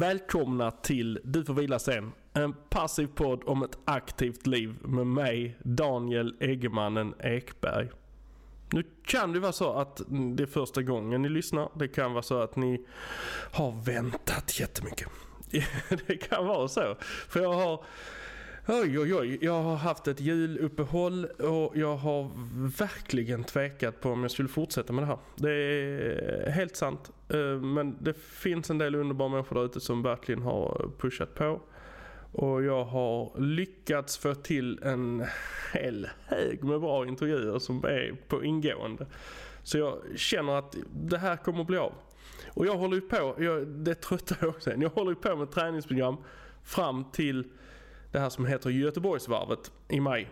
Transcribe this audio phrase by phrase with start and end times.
[0.00, 2.12] Välkomna till Du får vila sen.
[2.32, 7.88] En passiv podd om ett aktivt liv med mig, Daniel Eggemannen Ekberg.
[8.72, 10.00] Nu kan det vara så att
[10.36, 11.68] det är första gången ni lyssnar.
[11.74, 12.86] Det kan vara så att ni
[13.52, 15.08] har väntat jättemycket.
[16.06, 16.96] Det kan vara så.
[17.28, 17.84] För jag har
[18.72, 19.38] Oj, oj, oj.
[19.40, 22.30] Jag har haft ett juluppehåll och jag har
[22.78, 25.18] verkligen tvekat på om jag skulle fortsätta med det här.
[25.36, 27.10] Det är helt sant.
[27.28, 31.60] Eh, men det finns en del underbara människor där ute som verkligen har pushat på.
[32.32, 35.24] Och jag har lyckats få till en
[35.74, 39.06] hel hög med bra intervjuer som är på ingående.
[39.62, 41.92] Så jag känner att det här kommer att bli av.
[42.48, 45.50] Och jag håller ju på, jag, det tröttar jag också jag håller ju på med
[45.50, 46.16] träningsprogram
[46.64, 47.44] fram till
[48.12, 50.30] det här som heter Göteborgsvarvet i maj.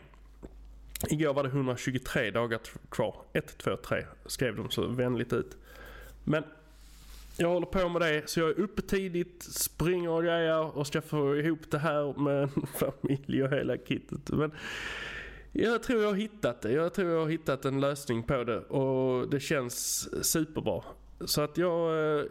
[1.08, 3.14] Igår var det 123 dagar kvar.
[3.32, 5.56] 1, 2, 3 skrev de så vänligt ut.
[6.24, 6.44] Men
[7.36, 11.02] jag håller på med det så jag är uppe tidigt, springer och grejer och ska
[11.02, 14.30] få ihop det här med familj och hela kittet.
[14.30, 14.52] Men
[15.52, 16.72] jag tror jag har hittat det.
[16.72, 20.82] Jag tror jag har hittat en lösning på det och det känns superbra.
[21.24, 22.24] Så att jag, eh,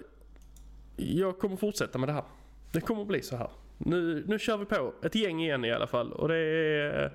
[0.95, 2.25] jag kommer fortsätta med det här.
[2.71, 3.49] Det kommer bli så här.
[3.77, 4.93] Nu, nu kör vi på.
[5.03, 7.11] Ett gäng igen i alla fall och det är,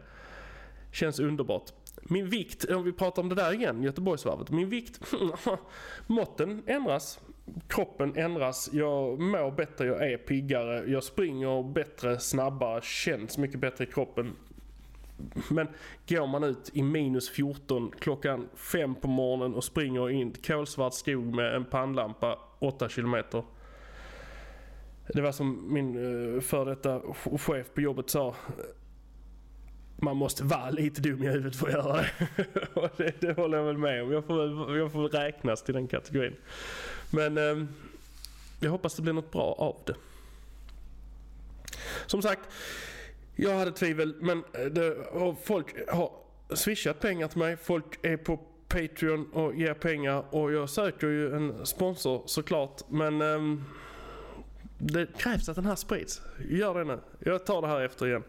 [0.93, 1.71] känns underbart.
[2.03, 4.51] Min vikt, om vi pratar om det där igen, Göteborgsvarvet.
[4.51, 5.01] Min vikt,
[6.07, 7.21] måtten ändras.
[7.69, 13.85] Kroppen ändras, jag mår bättre, jag är piggare, jag springer bättre, snabbare, känns mycket bättre
[13.85, 14.33] i kroppen.
[15.51, 15.69] Men
[16.09, 21.35] går man ut i minus 14 klockan 5 på morgonen och springer in kolsvart skog
[21.35, 23.43] med en pannlampa 8 kilometer.
[25.09, 25.97] Det var som min
[26.35, 27.01] eh, före detta
[27.39, 28.35] chef på jobbet sa.
[29.97, 32.37] Man måste vara lite dum i huvudet för att göra det.
[32.81, 34.13] och det, det håller jag väl med om.
[34.13, 36.37] Jag får, väl- jag får räknas till den kategorin.
[37.13, 37.65] Men eh,
[38.61, 39.95] jag hoppas det blir något bra av det.
[42.07, 42.41] Som sagt,
[43.37, 44.97] jag hade tvivel men eh, det,
[45.45, 46.13] folk har
[46.55, 47.57] swishat pengar till mig.
[47.57, 52.81] Folk är på Patreon och ger pengar och jag söker ju en sponsor såklart.
[52.89, 53.39] Men Eh,
[54.85, 56.23] det krävs att den här sprids.
[56.49, 57.01] Gör det nu.
[57.19, 58.23] Jag tar det här efter igen.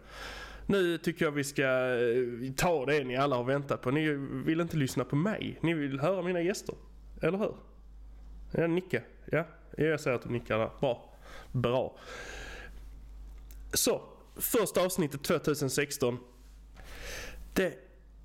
[0.66, 3.91] Nu tycker jag vi ska eh, ta det ni alla har väntat på.
[3.91, 4.14] Ni
[4.46, 5.59] vill inte lyssna på mig.
[5.62, 6.75] Ni vill höra mina gäster.
[7.22, 7.56] Eller hur?
[8.52, 9.03] Jag nickar.
[9.25, 9.46] Ja,
[9.78, 10.69] jag ser att du nickar där.
[10.80, 11.13] Bra.
[11.52, 11.97] Bra.
[13.74, 14.02] Så,
[14.36, 16.18] första avsnittet 2016.
[17.53, 17.74] Det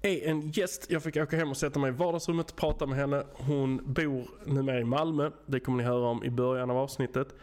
[0.02, 0.86] är en gäst.
[0.90, 3.24] Jag fick åka hem och sätta mig i vardagsrummet och prata med henne.
[3.32, 5.30] Hon bor numera i Malmö.
[5.46, 7.34] Det kommer ni höra om i början av avsnittet.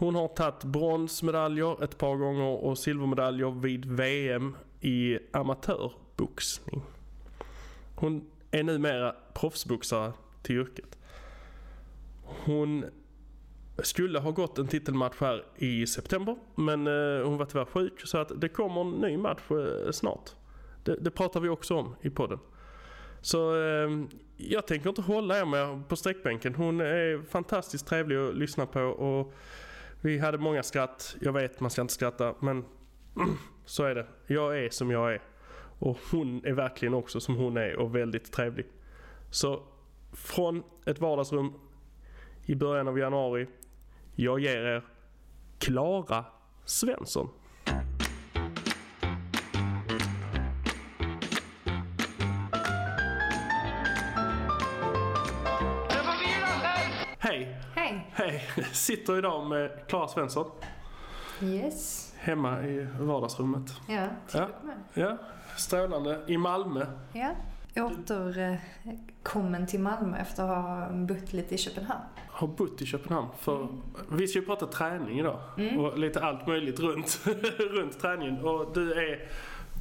[0.00, 6.82] Hon har tagit bronsmedaljer ett par gånger och silvermedaljer vid VM i amatörboxning.
[7.94, 10.12] Hon är numera proffsboxare
[10.42, 10.98] till yrket.
[12.24, 12.84] Hon
[13.78, 18.18] skulle ha gått en titelmatch här i september men eh, hon var tyvärr sjuk så
[18.18, 20.30] att det kommer en ny match eh, snart.
[20.84, 22.38] Det, det pratar vi också om i podden.
[23.20, 23.90] Så eh,
[24.36, 26.54] jag tänker inte hålla er med på sträckbänken.
[26.54, 29.34] Hon är fantastiskt trevlig att lyssna på och
[30.00, 31.16] vi hade många skratt.
[31.20, 32.64] Jag vet man ska inte skratta men
[33.64, 34.06] så är det.
[34.26, 35.22] Jag är som jag är.
[35.78, 38.66] Och hon är verkligen också som hon är och väldigt trevlig.
[39.30, 39.62] Så
[40.12, 41.52] från ett vardagsrum
[42.46, 43.46] i början av januari.
[44.14, 44.84] Jag ger er
[45.58, 46.24] Klara
[46.64, 47.28] Svensson.
[58.72, 60.50] Sitter idag med Klara Svensson
[61.42, 62.12] Yes.
[62.18, 63.70] hemma i vardagsrummet.
[63.88, 64.48] Ja, till Ja.
[64.94, 65.16] Ja,
[65.56, 66.20] strålande.
[66.26, 66.86] I Malmö.
[67.12, 67.30] Ja.
[67.76, 72.00] Återkommen till Malmö efter att ha bott lite i Köpenhamn.
[72.28, 73.28] Har bott i Köpenhamn.
[73.38, 73.68] För
[74.10, 75.40] Vi ska ju prata träning idag.
[75.58, 75.78] Mm.
[75.78, 77.20] Och lite allt möjligt runt,
[77.58, 78.44] runt träningen.
[78.44, 79.28] Och du är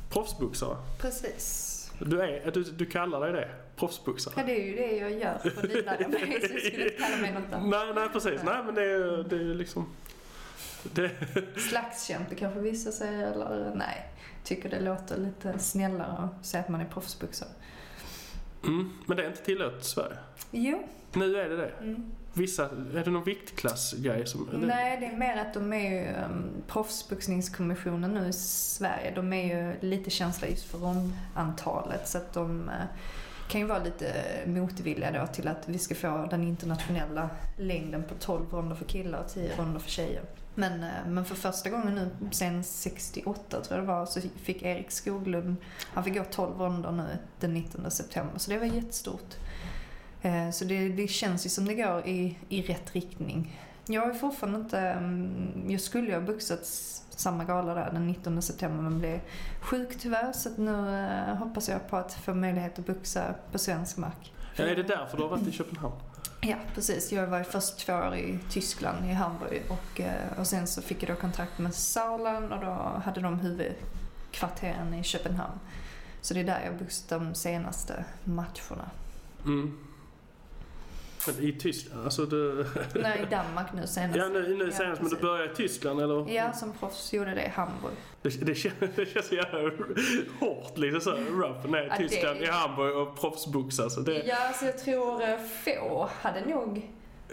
[0.09, 0.77] proffsboxare.
[1.01, 1.75] Precis.
[1.99, 3.49] Du, är, du, du kallar dig det?
[3.79, 4.33] Proffsboxare?
[4.37, 6.95] Ja, det är ju det jag gör för att livnära mig, så jag skulle inte
[7.03, 7.69] kalla mig något annat.
[7.69, 8.41] Nej, nej precis.
[8.43, 9.89] Nej, men det är det är ju liksom...
[10.83, 11.11] Det,
[11.69, 14.09] Slagskämpe kanske vissa säger, eller nej.
[14.43, 17.49] Tycker det låter lite snällare att säga att man är proffsboxare.
[18.63, 20.17] mm, men det är inte tillåtet i Sverige.
[20.51, 20.87] Jo.
[21.13, 21.71] Nu är det det.
[21.81, 22.11] Mm.
[22.33, 24.49] Vissa, är det någon viktklassgrej som...
[24.53, 29.45] Nej, det är mer att de är ju, um, proffsboxningskommissionen nu i Sverige, de är
[29.55, 32.75] ju lite känsliga just för rondantalet så att de eh,
[33.49, 34.13] kan ju vara lite
[34.45, 39.19] motvilliga då till att vi ska få den internationella längden på 12 ronder för killar
[39.19, 40.21] och 10 ronder för tjejer.
[40.55, 44.61] Men, eh, men för första gången nu sen 68 tror jag det var så fick
[44.61, 45.55] Erik Skoglund,
[45.93, 49.35] han fick gå 12 ronder nu den 19 september så det var jättestort.
[50.21, 53.59] Eh, så det, det känns ju som det går i, i rätt riktning.
[53.87, 58.41] Jag har fortfarande inte, mm, jag skulle ju ha boxats samma gala där den 19
[58.41, 59.19] september men blev
[59.61, 63.97] sjuk tyvärr så nu eh, hoppas jag på att få möjlighet att boxa på svensk
[63.97, 64.33] mark.
[64.55, 65.95] Ja, är det därför du har varit i Köpenhamn?
[66.41, 67.11] Ja, precis.
[67.11, 71.03] Jag var först två år i Tyskland, i Hamburg och, eh, och sen så fick
[71.03, 75.59] jag då kontakt med Saulan och då hade de huvudkvarteren i Köpenhamn.
[76.21, 78.89] Så det är där jag boxat de senaste matcherna.
[79.45, 79.77] Mm.
[81.37, 82.65] Men i Tyskland, alltså du...
[82.95, 84.17] Nej, i Danmark nu senast.
[84.17, 86.29] Ja, nu, nu Ja, senast, men du började i Tyskland eller?
[86.29, 87.93] Ja, som proffs gjorde det i Hamburg.
[88.21, 89.71] Det, det, känns, det känns så jävla
[90.39, 93.89] hårt liksom så rough ner i Ja, det- Tyskland, i Hamburg och proffsboxa.
[93.89, 96.89] Så det, Ja, alltså jag tror eh, få hade nog,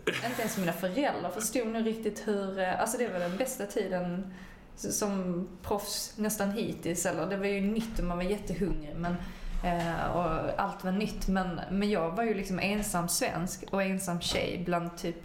[0.07, 4.35] inte ens mina föräldrar förstod nog riktigt hur, eh, alltså det var den bästa tiden
[4.77, 7.07] som proffs nästan hittills.
[7.07, 9.17] Eller det var ju nytt och man var jättehungrig men,
[9.64, 11.29] eh, och allt var nytt.
[11.29, 15.17] Men, men jag var ju liksom ensam svensk och ensam tjej bland typ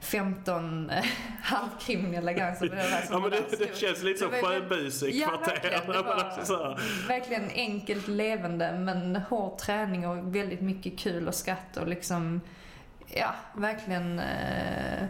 [0.00, 1.04] 15 eh,
[1.42, 2.32] halvkriminella.
[2.32, 2.68] Det som
[3.10, 5.94] ja, men det, det känns lite som Det var ju- Sjöbuse Ja, verkligen, det där
[5.94, 11.28] man var- också så här- verkligen enkelt levande men hård träning och väldigt mycket kul
[11.28, 12.40] och skratt och liksom,
[13.06, 15.04] ja, verkligen eh,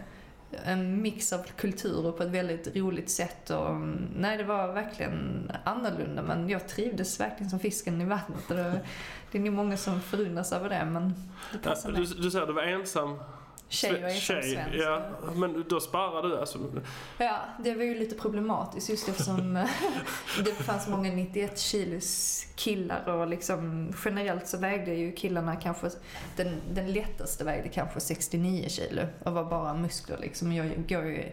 [0.65, 5.51] en mix av kulturer på ett väldigt roligt sätt och mm, nej, det var verkligen
[5.63, 8.81] annorlunda men jag trivdes verkligen som fisken i vattnet det,
[9.31, 11.13] det är nog många som förundras över det men
[11.51, 13.19] det passar du, du säger att du var ensam
[13.69, 14.75] Tjej och tjej, svensk.
[14.75, 15.01] ja,
[15.35, 16.59] men då sparar du alltså.
[17.17, 19.53] Ja, det var ju lite problematiskt just eftersom
[20.45, 25.89] det fanns många 91 kilos killar och liksom generellt så vägde ju killarna kanske,
[26.35, 30.53] den, den lättaste vägde kanske 69 kilo och var bara muskler liksom.
[30.53, 31.31] Jag går ju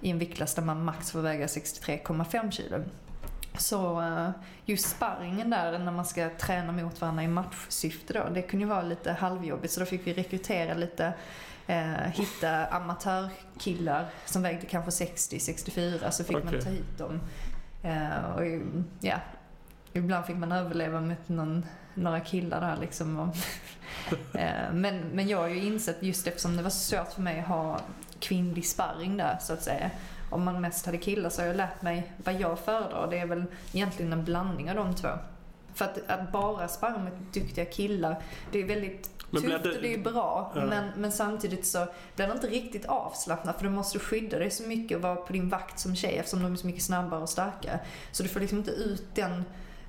[0.00, 2.76] i en viktklass där man max får väga 63,5 kilo.
[3.58, 4.30] Så eh,
[4.64, 8.70] just sparringen där när man ska träna mot varandra i matchsyfte då, det kunde ju
[8.70, 11.12] vara lite halvjobbigt så då fick vi rekrytera lite
[11.66, 16.62] eh, hitta amatörkillar som vägde kanske 60-64 så fick man Okej.
[16.62, 17.20] ta hit dem.
[17.82, 18.42] Eh, och
[19.00, 19.16] ja,
[19.92, 23.18] ibland fick man överleva med någon, några killar där liksom.
[23.20, 23.36] Och,
[24.40, 27.40] eh, men, men jag har ju insett just eftersom det var så svårt för mig
[27.40, 27.80] att ha
[28.20, 29.90] kvinnlig sparring där så att säga.
[30.30, 33.10] Om man mest hade killar så har jag lärt mig vad jag föredrar.
[33.10, 35.08] Det är väl egentligen en blandning av de två.
[35.74, 39.82] För att, att bara sparra med duktiga killar, det är väldigt Men tufft det- och
[39.82, 40.52] det är bra.
[40.54, 40.64] Ja.
[40.66, 41.86] Men, men samtidigt så
[42.16, 45.32] blir det inte riktigt avslappnat för du måste skydda dig så mycket och vara på
[45.32, 47.80] din vakt som tjej eftersom de är så mycket snabbare och starkare.
[48.12, 49.44] Så du får liksom inte ut den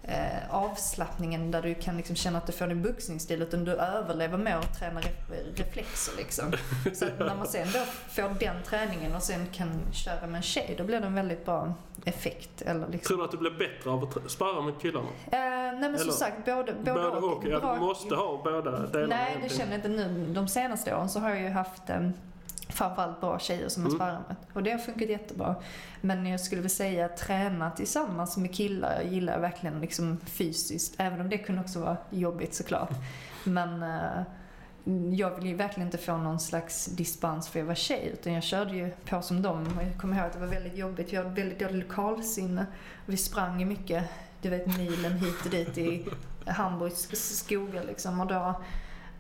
[0.07, 4.38] eh, avslappningen där du kan liksom känna att du får din boxningsstil utan du överlever
[4.38, 6.51] med att träna re- reflexer liksom.
[6.93, 10.75] Så när man sen då får den träningen och sen kan köra med en tjej
[10.77, 11.74] då blir det en väldigt bra
[12.05, 12.62] effekt.
[12.62, 13.07] Eller liksom.
[13.07, 15.07] Tror du att du blir bättre av att spara med killarna?
[15.31, 15.39] Eh,
[15.79, 17.45] nej men som sagt både, både, Både och.
[17.47, 19.07] Ja, Bra- du måste ha båda delarna.
[19.15, 20.25] Nej, det känner jag inte nu.
[20.33, 22.13] De senaste åren så har jag ju haft um,
[22.75, 23.98] framförallt bra tjejer som jag Mm.
[23.98, 24.36] sparar med.
[24.53, 25.55] Och det har funkat jättebra.
[26.01, 30.17] Men jag skulle väl säga att träna tillsammans med killar jag gillar jag verkligen liksom
[30.25, 30.96] fysiskt.
[30.98, 32.91] Även om det kunde också vara jobbigt såklart.
[33.44, 34.22] Men eh,
[35.13, 38.10] jag vill ju verkligen inte få någon slags dispens för jag var tjej.
[38.13, 39.67] Utan jag körde ju på som dem.
[39.77, 41.13] Och jag kommer ihåg att det var väldigt jobbigt.
[41.13, 42.65] Vi hade väldigt dåligt lokalsinne.
[43.05, 44.03] Vi sprang ju mycket,
[44.41, 46.05] du vet milen hit och dit i
[46.46, 48.20] Hamburgs skogar liksom.
[48.20, 48.62] Och då,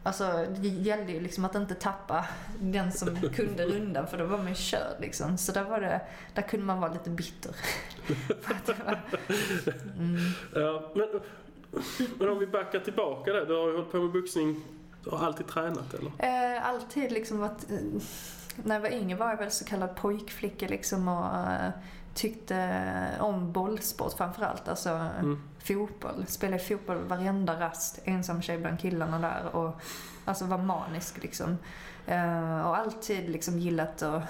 [0.05, 2.25] alltså det gällde ju liksom att inte tappa
[2.59, 5.37] den som kunde rundan för då var man körd liksom.
[5.37, 6.01] Så där var det,
[6.33, 7.55] där kunde man vara lite bitter.
[8.85, 9.01] Var-
[9.97, 10.17] mm.
[10.55, 11.07] Ja, men,
[12.19, 13.45] men om vi backar tillbaka där.
[13.45, 14.61] Du har ju hållit på med boxning.
[15.03, 16.11] Du har alltid tränat eller?
[16.55, 17.71] Eh, alltid liksom varit...
[17.71, 17.77] Eh,
[18.63, 21.69] när jag var yngre var jag väl så kallad pojkflicka liksom och eh,
[22.13, 22.81] tyckte
[23.19, 24.67] om bollsport framförallt.
[24.67, 26.25] Alltså Mm fotboll.
[26.27, 27.99] Spelade fotboll varenda rast.
[28.03, 29.55] Ensam tjej bland killarna där.
[29.55, 29.81] Och,
[30.25, 31.57] alltså var manisk liksom.
[32.09, 34.21] Uh, och alltid liksom gillat och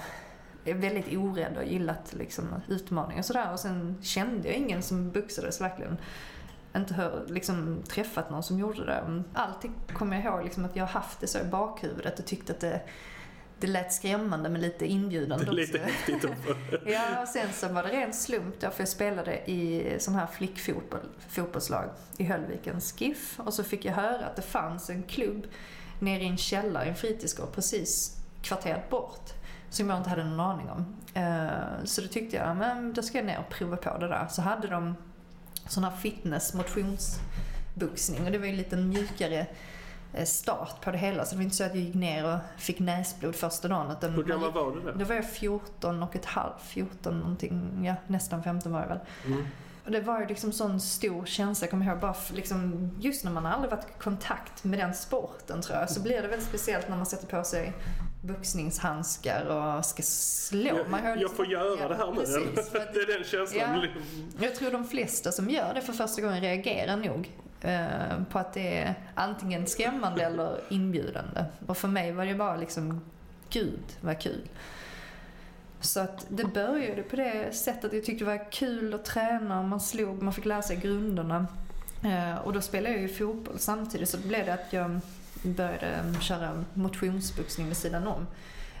[0.64, 3.52] är väldigt orädd och gillat liksom utmaningar och sådär.
[3.52, 5.96] Och sen kände jag ingen som boxades verkligen.
[6.76, 9.22] Inte hör, liksom, träffat någon som gjorde det.
[9.34, 12.50] Alltid kommer jag ihåg liksom, att jag har haft det så i bakhuvudet och tyckt
[12.50, 12.80] att det,
[13.60, 15.86] det lät skrämmande men lite inbjudande är lite också.
[15.92, 16.54] häftigt också.
[16.86, 20.26] Ja, och sen så var det ren slump då, för jag spelade i sån här
[20.26, 21.84] flickfotboll, fotbollslag
[22.16, 23.40] i Höllvikens GIF.
[23.40, 25.46] Och så fick jag höra att det fanns en klubb
[26.00, 29.32] nere i en källare i en fritidsgård precis kvarteret bort.
[29.70, 30.96] Som jag inte hade någon aning om.
[31.14, 34.26] Eh, Så då tyckte jag, men då ska jag ner och prova på det där.
[34.30, 34.94] Så hade de
[35.68, 39.46] sån här fitness, motionsboxning och det var ju en lite mjukare
[40.24, 41.24] start på det hela.
[41.24, 43.90] Så det var inte så att jag gick ner och fick näsblod första dagen.
[43.90, 44.92] Utan Hur gammal var du då?
[44.98, 48.98] då var jag 14 och ett halvt, 14 någonting, ja nästan 15 var jag väl.
[49.26, 49.46] Mm.
[49.84, 53.30] Och det var ju liksom sån stor känsla, jag kommer ihåg, bara liksom, just när
[53.32, 56.88] man aldrig varit i kontakt med den sporten tror jag, så blir det väldigt speciellt
[56.88, 57.72] när man sätter på sig
[58.22, 60.70] boxningshandskar och ska slå.
[60.88, 62.20] Man Jag, jag liksom- får göra Ja, det här nu.
[62.20, 63.80] precis, Det är den känslan.
[64.38, 64.44] Ja.
[64.46, 67.30] Jag tror de flesta som gör det för första gången reagerar nog
[67.66, 71.44] eh, på att det är antingen skrämmande eller inbjudande.
[71.66, 73.00] Och för mig var det bara liksom,
[73.50, 74.48] gud vad kul.
[75.80, 77.92] Så att det började på det sättet.
[77.92, 81.46] Jag tyckte det var kul att träna, man slog, man fick lära sig grunderna.
[82.04, 85.00] Eh, och då spelade jag ju fotboll samtidigt så blev det att jag
[85.42, 88.26] började köra motionsboxning vid sidan om.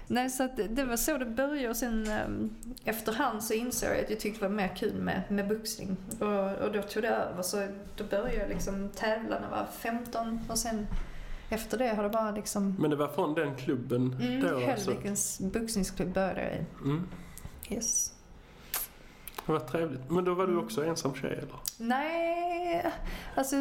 [0.08, 3.98] Nej, så att det- var så det började och sen eh, efterhand så insåg jag
[4.04, 5.96] att jag tyckte det var mer kul med, med boxning.
[6.20, 9.66] Och, och då tog det över så då började jag liksom tävla när jag var
[9.78, 10.86] 15 och sen
[11.50, 12.76] efter det har det bara liksom...
[12.78, 14.90] Men det var från den klubben Mm, då alltså?
[14.90, 16.64] Höllvikens boxningsklubb började jag i.
[16.84, 17.08] Mm.
[17.70, 18.12] Yes.
[19.46, 20.10] Var trevligt.
[20.10, 21.54] Men då var du också ensam tjej eller?
[21.78, 22.86] Nej,
[23.34, 23.56] alltså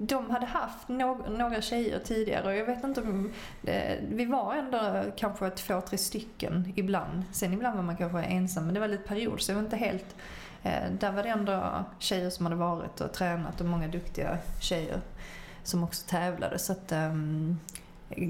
[0.00, 3.32] de hade haft någ- några tjejer tidigare och jag vet inte om...
[3.64, 7.22] Eh, vi var ändå kanske två, tre stycken ibland.
[7.32, 9.76] Sen ibland var man kanske ensam, men det var lite period så jag var inte
[9.76, 10.16] helt...
[10.62, 15.00] Eh, där var det ändå tjejer som hade varit och tränat och många duktiga tjejer
[15.62, 16.58] som också tävlade.
[16.58, 17.58] Så att, ehm,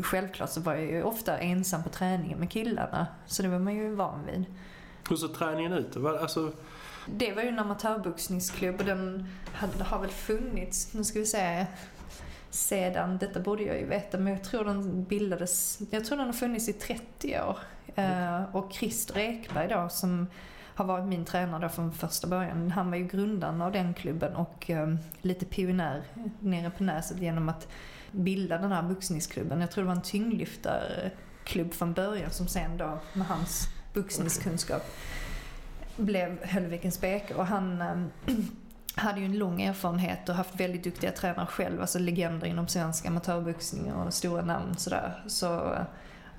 [0.05, 3.07] självklart så var jag ju ofta ensam på träningen med killarna.
[3.27, 4.45] Så det var man ju van vid.
[5.09, 5.93] Hur såg träningen ut?
[5.93, 6.53] Det var, alltså,
[7.07, 11.67] Det var ju en amatörboxningsklubb och den hade, har väl funnits, nu ska vi se,
[12.51, 16.33] sedan, detta borde jag ju veta, men jag tror den bildades, jag tror den har
[16.33, 17.59] funnits i 30 år.
[17.95, 20.27] Eh, och Christer Ekberg då som
[20.75, 24.37] har varit min tränare då från första början, han var ju grundaren av den klubben
[24.37, 26.03] och eh, lite pionjär
[26.41, 27.69] nere på Näset genom att
[28.11, 29.61] bilda den här boxningsklubben.
[29.61, 34.83] Jag tror det var en tyngdlyftarklubb från början som sen då med hans boxningskunskap
[35.97, 38.11] blev Höllvikens BK och han ehm,
[38.95, 43.07] hade ju en lång erfarenhet och haft väldigt duktiga tränare själv, alltså legender inom svensk
[43.07, 45.25] amatörboxning och stora namn sådär.
[45.27, 45.75] Så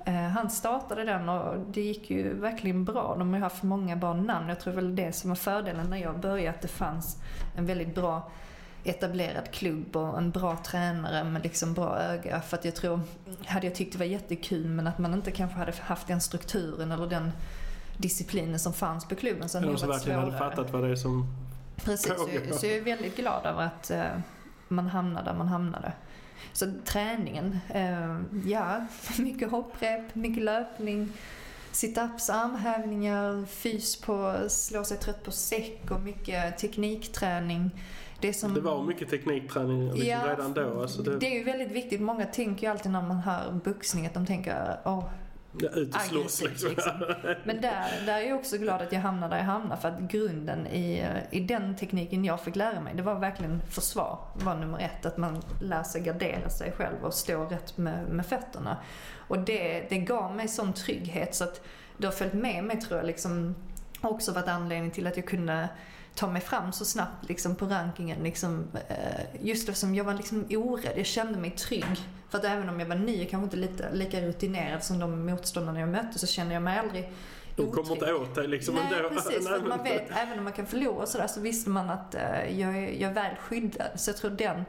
[0.06, 3.16] eh, han startade den och det gick ju verkligen bra.
[3.18, 4.48] De har ju haft många bra namn.
[4.48, 7.16] Jag tror väl det som var fördelen när jag började, att det fanns
[7.56, 8.30] en väldigt bra
[8.88, 12.40] etablerad klubb och en bra tränare med liksom bra öga.
[12.40, 13.00] För att jag tror,
[13.46, 16.92] hade jag tyckt det var jättekul men att man inte kanske hade haft den strukturen
[16.92, 17.32] eller den
[17.96, 20.50] disciplinen som fanns på klubben så hade det varit verkligen hade svårare.
[20.50, 21.26] fattat vad det är som...
[21.76, 22.58] Precis, så, pågår.
[22.58, 24.04] så jag är väldigt glad över att eh,
[24.68, 25.92] man hamnade där man hamnade.
[26.52, 28.86] Så träningen, eh, ja,
[29.18, 31.12] mycket hopprep, mycket löpning,
[31.72, 37.70] sit-ups, armhävningar, fys på slå sig trött på säck och mycket teknikträning.
[38.20, 40.80] Det, som, Det var mycket teknikträning liksom Ja, redan då.
[40.80, 42.00] Alltså det, det är ju väldigt viktigt.
[42.00, 45.04] Många tänker ju alltid när man hör boxning att de tänker åh,
[45.58, 46.70] ja, ut och slåss liksom.
[46.70, 46.92] liksom.
[47.44, 50.00] Men där, där är jag också glad att jag hamnade där jag hamnade för att
[50.00, 54.78] grunden i, i den tekniken jag fick lära mig, det var verkligen försvar var nummer
[54.78, 55.06] ett.
[55.06, 58.76] Att man lär sig gardera sig själv och stå rätt med, med fötterna.
[59.28, 61.60] Och det, det gav mig sån trygghet så att
[61.96, 63.54] det har följt med mig tror jag liksom
[64.00, 65.68] också varit anledning till att jag kunde
[66.18, 68.22] ta mig fram så snabbt liksom, på rankingen.
[68.22, 68.96] Liksom, eh,
[69.40, 71.98] just eftersom jag var liksom orädd, jag kände mig trygg.
[72.30, 75.80] För att även om jag var ny, kanske inte lite, lika rutinerad som de motståndarna
[75.80, 77.12] jag mötte, så kände jag mig aldrig
[77.56, 79.08] De kommer inte åt dig liksom Nej, ändå.
[79.08, 79.48] precis.
[79.48, 82.60] För man vet, även om man kan förlora och sådär, så visste man att eh,
[82.60, 83.86] jag, är, jag är väl skyddad.
[83.96, 84.64] Så jag tror den,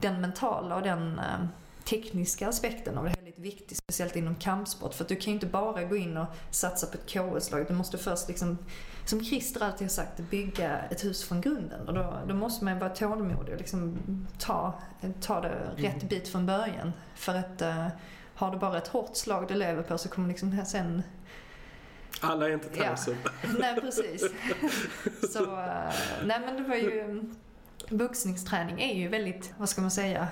[0.00, 1.46] den mentala och den eh,
[1.84, 4.94] tekniska aspekten av det är väldigt viktig, speciellt inom kampsport.
[4.94, 7.64] För att du kan ju inte bara gå in och satsa på ett KS-lag.
[7.68, 8.58] Du måste först, liksom,
[9.04, 11.88] som Christer alltid har sagt, bygga ett hus från grunden.
[11.88, 13.98] Och då, då måste man vara tålmodig och liksom
[14.38, 14.74] ta,
[15.20, 16.92] ta det rätt bit från början.
[17.14, 17.86] För att eh,
[18.34, 21.02] har du bara ett hårt slag du lever på så kommer liksom sen
[22.20, 22.96] Alla är inte Ja.
[22.96, 23.16] Tyson.
[23.60, 24.24] Nej, precis.
[25.32, 25.94] Så, eh,
[26.24, 27.24] nej men det var ju...
[27.88, 30.28] Boxningsträning är ju väldigt, vad ska man säga,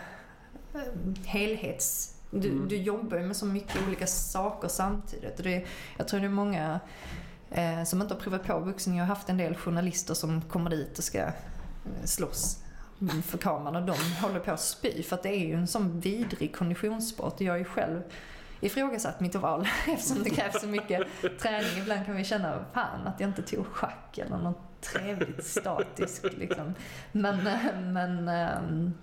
[0.74, 0.80] eh,
[1.24, 2.08] helhets...
[2.34, 2.68] Du, Mm.
[2.68, 5.36] du jobbar ju med så mycket olika saker samtidigt.
[5.38, 5.64] Och det,
[5.96, 6.80] jag tror det är många
[7.54, 8.96] eh, som inte har provat på boxning.
[8.96, 11.32] Jag har haft en del journalister som kommer dit och ska eh,
[12.04, 12.58] slåss
[13.24, 16.00] för kameran och de håller på att spy för att det är ju en sån
[16.00, 17.40] vidrig konditionssport.
[17.40, 18.02] Jag är ju själv
[18.60, 21.06] ifrågasatt mitt val eftersom det krävs så mycket
[21.40, 21.78] träning.
[21.78, 26.74] Ibland kan vi känna, fan att jag inte tog schack eller något trevligt statiskt liksom.
[27.12, 28.94] Men, eh, men ehm,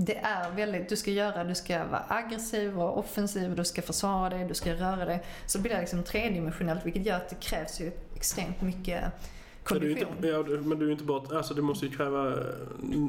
[0.00, 4.28] det är väldigt, du ska göra, du ska vara aggressiv och offensiv, du ska försvara
[4.28, 5.22] dig, du ska röra dig.
[5.46, 10.08] Så blir det liksom tredimensionellt vilket gör att det krävs ju extremt mycket du kondition.
[10.16, 12.32] inte, ja, du- men du är inte bara, alltså det måste ju kräva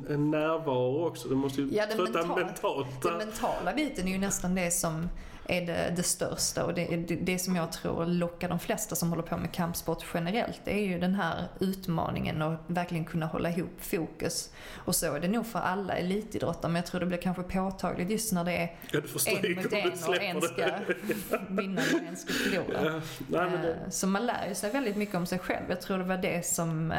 [0.10, 1.28] en- närvaro också.
[1.28, 3.02] Det måste ju Ja, trötta mentala- mentalt.
[3.02, 5.10] Den mentala biten är ju nästan det som
[5.50, 9.10] är det, det största och det, det, det som jag tror lockar de flesta som
[9.10, 10.62] håller på med kampsport generellt.
[10.64, 14.52] Det är ju den här utmaningen och verkligen kunna hålla ihop fokus.
[14.76, 18.10] Och så är det nog för alla elitidrottare men jag tror det blir kanske påtagligt
[18.10, 20.72] just när det är Ja, en mot en och en ska
[21.50, 23.02] vinna och en ska förlora.
[23.28, 25.66] Ja, nej, det, Eh, Så man lär ju sig väldigt mycket om sig själv.
[25.70, 26.94] Jag tror det var det som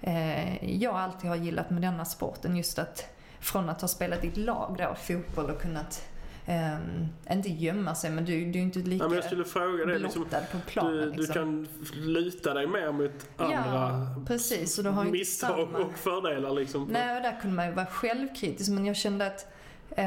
[0.00, 2.56] eh, jag alltid har gillat med denna sporten.
[2.56, 3.06] Just att
[3.40, 6.02] från att ha spelat i ett lag då, fotboll och kunnat
[6.46, 9.98] eh, inte gömma sig men du, du är inte lika ja, jag skulle fråga det.
[9.98, 10.96] Liksom, på planen.
[10.96, 11.34] du, du liksom.
[11.34, 14.78] kan luta dig mer mot andra Ja, precis.
[14.78, 16.88] Och du har ju inte misstag samma- och fördelar liksom.
[16.92, 19.46] Nej, och där kunde man ju vara självkritisk men jag kände att
[19.90, 20.04] eh,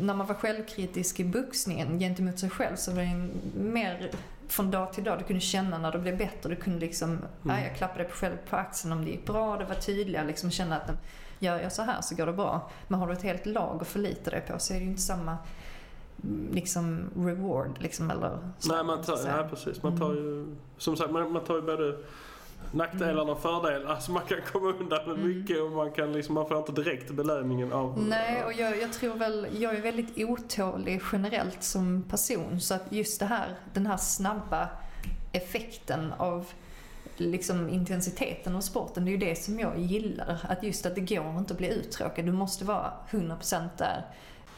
[0.00, 3.28] när man var självkritisk i boxningen gentemot sig själv så var det
[3.60, 4.10] mer
[4.48, 5.18] från dag till dag.
[5.18, 6.50] Du kunde känna när det blev bättre.
[6.50, 9.56] Du kunde liksom, ja, jag klappade dig själv på axeln om det gick bra.
[9.56, 10.90] Det var tydliga, liksom känna att
[11.40, 12.70] gör jag så här så går det bra.
[12.88, 15.02] Men har du ett helt lag att förlita dig på så är det ju inte
[15.02, 15.44] samma mm,
[16.52, 19.28] liksom reward liksom eller så, Nej, man tar, så.
[19.28, 19.82] nej, precis.
[19.82, 21.96] Man tar ju, som sagt, man, man tar ju både
[22.72, 23.84] nackdelarna och fördelar.
[23.94, 25.28] Alltså man kan komma undan med Mm.
[25.38, 27.98] mycket och man kan liksom, man får inte direkt belöningen av...
[28.08, 32.60] Nej, och jag, jag tror väl, jag är väldigt otålig generellt som person.
[32.60, 34.68] Så att just det här, den här snabba
[35.32, 36.46] effekten av
[37.16, 40.38] liksom intensiteten av sporten, det är ju det som jag gillar.
[40.48, 44.04] Att just att det går inte att bli uttråkad, du måste vara 100% där.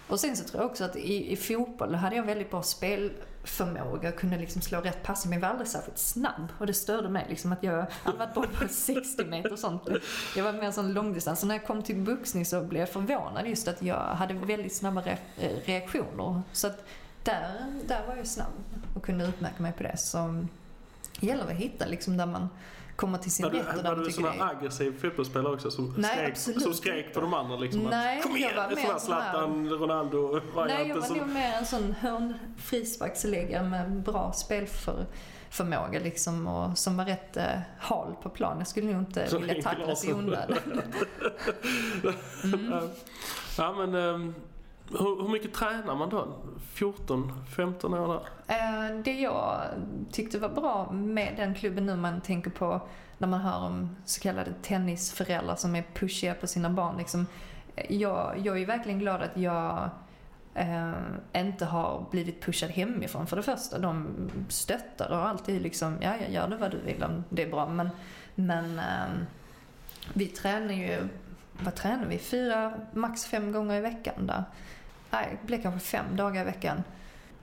[0.09, 4.09] Och sen så tror jag också att i, i fotboll hade jag väldigt bra spelförmåga
[4.09, 6.53] och kunde liksom slå rätt pass men jag var aldrig särskilt snabb.
[6.59, 9.83] Och det störde mig liksom att jag hade varit bra på 60 meter och sånt.
[10.37, 11.41] Jag var mer en sån långdistans.
[11.41, 14.75] Så när jag kom till boxning så blev jag förvånad just att jag hade väldigt
[14.75, 16.43] snabba re eh, reaktioner.
[16.53, 16.85] Så att
[17.23, 18.53] där, där var jag snabb
[18.97, 19.97] och kunde utmärka mig på det.
[19.97, 20.45] Så
[21.21, 22.49] det gäller att hitta liksom där man
[23.03, 26.31] kommer till sin rätt var du tycker sån här aggressiv fotbollsspelare också som, Nej, skrek,
[26.31, 27.83] absolut som skrek på de andra liksom?
[27.83, 28.51] Nej, att, Kom igen!
[28.57, 31.17] jag var mer sån här Zlatan, Ronaldo Nej, jag var som...
[31.17, 37.45] nog mer en sån hörn frisparksläggare med bra spelförmåga liksom och som var rätt eh,
[37.79, 38.59] hal på plan.
[38.59, 40.59] Jag skulle nog inte Som vilja tacklas i onödan.
[42.45, 42.89] Mm.
[43.59, 44.35] Ja men ehm,
[44.99, 46.29] hur, hur mycket tränar man då?
[46.75, 48.23] 14, 15 år där?
[48.57, 49.61] Eh, det jag
[50.13, 52.81] tyckte var bra med den klubben nu man tänker på
[53.19, 56.97] när man hör om så kallade tennisföräldrar som är pushiga på sina barn.
[56.99, 57.27] Liksom,
[57.77, 59.91] eh, jag, jag är verkligen glad att jag
[60.55, 60.93] eh,
[61.35, 63.79] inte har blivit pushad hemifrån för det första.
[63.79, 64.09] De
[64.49, 67.69] stöttar och alltid liksom, ja, jag gör det vad du vill om det är bra.
[67.69, 67.89] Men,
[68.35, 69.27] men eh,
[70.15, 71.09] vi tränar ju,
[71.61, 72.19] vad tränar vi?
[72.19, 74.45] Fyra, max fem gånger i veckan där.
[75.13, 76.83] Nej, det blir kanske fem dagar i veckan.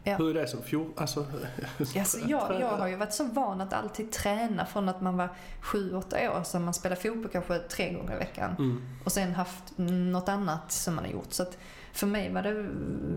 [0.03, 0.15] Ja.
[0.15, 0.93] Hur är det som 14?
[0.97, 1.25] Alltså,
[1.99, 5.29] Alltså jag, jag har ju varit så van att alltid träna från att man var
[5.61, 6.43] sju, åtta år.
[6.43, 8.55] Så man spelar fotboll kanske tre gånger i veckan.
[8.59, 8.81] mm.
[9.05, 9.63] Och sen haft
[10.11, 11.33] något annat som man har gjort.
[11.33, 11.45] Så
[11.93, 12.51] för mig var det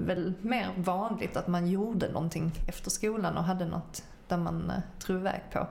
[0.06, 4.76] väl mer vanligt att man gjorde någonting efter skolan och hade något där man eh,
[5.06, 5.66] drog iväg på.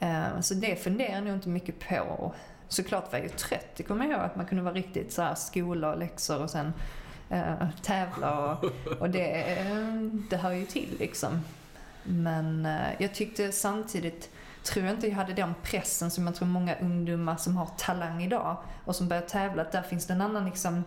[0.00, 2.34] Eh, Så det funderar jag nog inte mycket på.
[2.68, 3.66] Såklart var jag ju trött.
[3.76, 6.50] Det kommer jag ihåg att man kunde vara riktigt så här skola och läxor och
[6.50, 6.72] sen
[7.32, 8.64] eh, tävla och,
[9.00, 9.44] och det,
[10.30, 11.40] det hör ju till liksom.
[12.04, 14.30] Men eh, jag tyckte samtidigt,
[14.62, 18.22] tror jag inte jag hade den pressen som jag tror många ungdomar som har talang
[18.22, 20.84] idag och som börjar tävla, att där finns det en annan liksom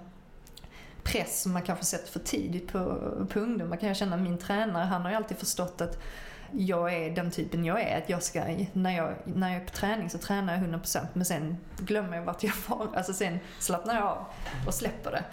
[1.03, 4.17] press som man kanske sett för tidigt på, på ungdomar kan jag känna.
[4.17, 6.01] Min tränare, han har ju alltid förstått att
[6.51, 7.97] jag är den typen jag är.
[7.97, 11.25] Att jag ska, när jag, när jag är på träning så tränar jag 100% men
[11.25, 12.87] sen glömmer jag vart jag var.
[12.95, 14.25] Alltså sen slappnar jag av
[14.67, 15.23] och släpper det.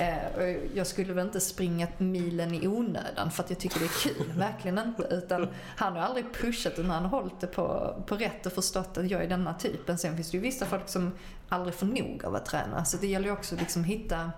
[0.00, 4.14] Eh, jag skulle väl inte springa milen i onödan för att jag tycker det är
[4.14, 5.02] kul, verkligen inte.
[5.02, 8.98] Utan han har aldrig pushat utan han har hållit det på, på rätt och förstått
[8.98, 9.98] att jag är denna typen.
[9.98, 11.12] Sen finns det ju vissa folk som
[11.48, 12.84] aldrig får nog av att träna.
[12.84, 14.32] Så det gäller ju också liksom hitta,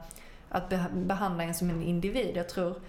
[0.48, 2.36] att be- behandla en som en individ.
[2.36, 2.80] Jag tror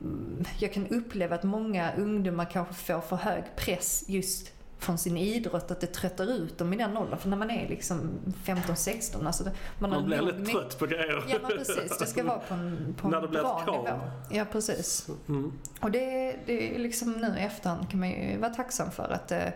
[0.00, 5.16] mm, jag kan uppleva att många ungdomar kanske får för hög press just från sin
[5.16, 7.18] idrott, att det tröttar ut dem i den åldern.
[7.18, 8.10] För när man är liksom
[8.44, 9.44] 15-16, alltså
[9.78, 11.24] man, Man blir lite trött på grejer.
[11.28, 14.00] Ja men precis, det ska vara på en, på en När blir bra nivå.
[14.30, 15.08] Ja precis.
[15.28, 15.52] Mm.
[15.80, 19.28] Och det, det är liksom nu i efterhand kan man ju vara tacksam för att
[19.28, 19.52] det,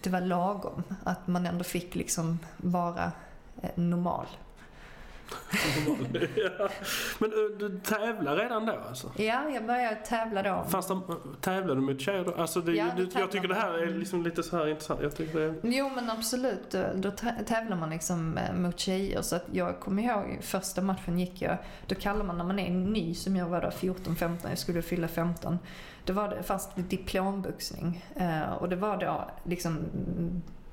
[0.00, 0.82] det var lagom.
[1.04, 3.12] Att man ändå fick liksom vara
[3.62, 4.26] eh, normal.
[7.18, 9.10] Men eh, du tävlar redan då alltså?
[9.16, 10.64] Ja, jag började tävla då.
[10.68, 11.00] Fanns det,
[11.40, 12.34] tävlade du mot tjejer då?
[12.34, 15.00] Alltså det, Ja, du, jag tycker det här är tävlar liksom lite så här intressant.
[15.02, 15.54] Jag tycker det är...
[15.62, 19.22] Jo men absolut, då, då tä- tävlar man liksom eh, mot tjejer.
[19.22, 22.70] Så att jag kommer ihåg första matchen gick jag, då kallar man när man är
[22.70, 25.58] ny som jag var då 14-15, jag skulle fylla 15.
[26.04, 28.04] Då var det fast diplomboxning.
[28.16, 29.78] Eh, och det var då liksom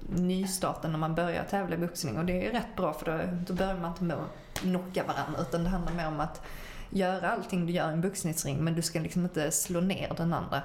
[0.09, 2.17] nystarten när man börjar tävla i boxning.
[2.17, 4.19] Och det är rätt bra för då, då börjar man inte att
[4.53, 6.41] knocka varandra utan det handlar mer om att
[6.89, 10.33] göra allting du gör i en boxningsring men du ska liksom inte slå ner den
[10.33, 10.61] andra.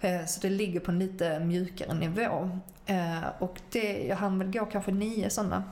[0.00, 2.58] Eh, så det ligger på en lite mjukare nivå.
[2.86, 5.64] Eh, och det, jag hann väl gå kanske nio sådana.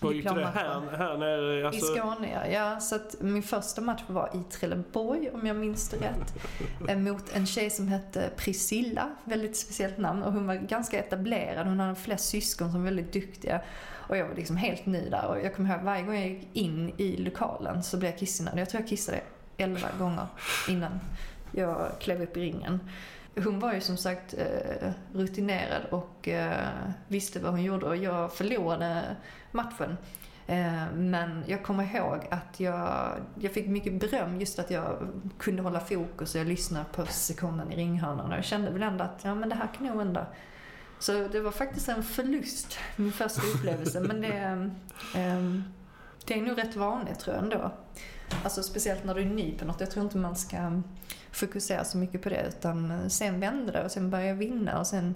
[0.00, 1.66] Vad gick det här, här nere?
[1.66, 2.46] Alltså, I Skåne ja.
[2.46, 2.80] ja.
[2.80, 6.34] Så att min första match var i Trelleborg om jag minns det rätt.
[6.88, 10.22] Eh, Mot en tjej som hette Priscilla, väldigt speciellt namn.
[10.22, 13.60] Och hon var ganska etablerad, hon hade flest syskon som var väldigt duktiga.
[14.08, 15.26] Och jag var liksom helt ny där.
[15.26, 18.60] Och jag kommer ihåg varje gång jag gick in i lokalen så blev jag kissnödig.
[18.60, 19.20] Jag tror jag kissade
[19.56, 20.26] elva gånger
[20.68, 21.00] innan
[21.52, 22.80] jag klev upp i ringen.
[23.44, 26.68] Hon var ju som sagt eh, rutinerad och eh,
[27.08, 29.02] visste vad hon gjorde och jag förlorade
[29.52, 29.96] matchen.
[30.46, 35.08] Eh, men jag kommer ihåg att jag, jag fick mycket beröm just att jag
[35.38, 39.04] kunde hålla fokus och jag lyssnade på sektionen i ringhörnan och jag kände väl ändå
[39.04, 40.26] att ja, men det här kan nog ändå
[40.98, 44.00] så det var faktiskt en förlust, min första upplevelse.
[44.00, 44.66] Men det,
[45.14, 45.64] ehm,
[46.26, 47.72] det är nog rätt vanligt tror jag ändå.
[48.44, 49.80] Alltså speciellt när du är ny på något.
[49.80, 50.82] Jag tror inte man ska
[51.30, 52.46] fokusera så mycket på det.
[52.48, 55.14] Utan eh, sen vände det och sen började jag vinna och sen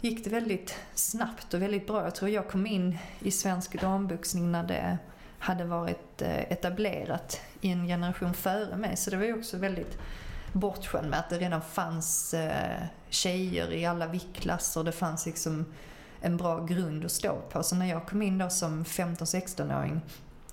[0.00, 2.04] gick det väldigt snabbt och väldigt bra.
[2.04, 4.98] Jag tror jag kom in i svensk damboxning när det
[5.38, 8.96] hade varit eh, etablerat i en generation före mig.
[8.96, 9.98] Så det var ju också väldigt
[10.52, 14.84] bortskämd med att det redan fanns eh, tjejer i alla viktklasser.
[14.84, 15.66] Det fanns liksom
[16.20, 17.62] en bra grund att stå på.
[17.62, 20.00] Så när jag kom in då som 15-16-åring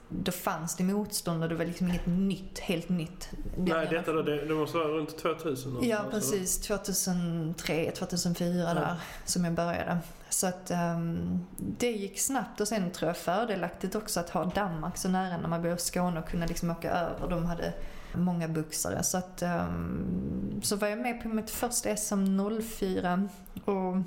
[0.09, 3.29] då fanns det motstånd och det var liksom inget nytt, helt nytt.
[3.57, 5.77] Den nej, detta då, det, det måste vara runt 2000?
[5.81, 6.59] Ja, någonstans, precis.
[6.59, 9.97] 2003, 2004 där som jag började.
[10.29, 14.97] Så att ehm, det gick snabbt och sen tror jag fördelaktigt också att ha Danmark
[14.97, 17.29] så nära när man bor i Skåne och kunna liksom åka över.
[17.29, 17.73] De hade
[18.13, 19.03] många boxare.
[19.03, 23.29] Så att ehm, så var jag med på mitt första SM 04
[23.65, 23.97] och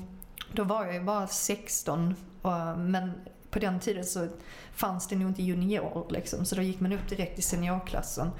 [0.53, 3.13] då var jag ju bara 16 och, men
[3.51, 4.29] på den tiden så
[4.73, 8.31] fanns det nog inte junior liksom, så då gick man upp direkt i seniorklassen.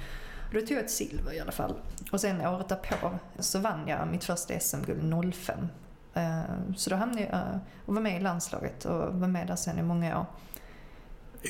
[0.47, 1.73] Och då tog jag ett silver i alla fall.
[2.11, 5.67] Och sen året därpå så vann jag mitt första SM-guld 05.
[6.13, 6.41] Eh,
[6.75, 9.79] Så då hamnade jag eh, och var med i landslaget och var med där sen
[9.79, 10.25] i många år.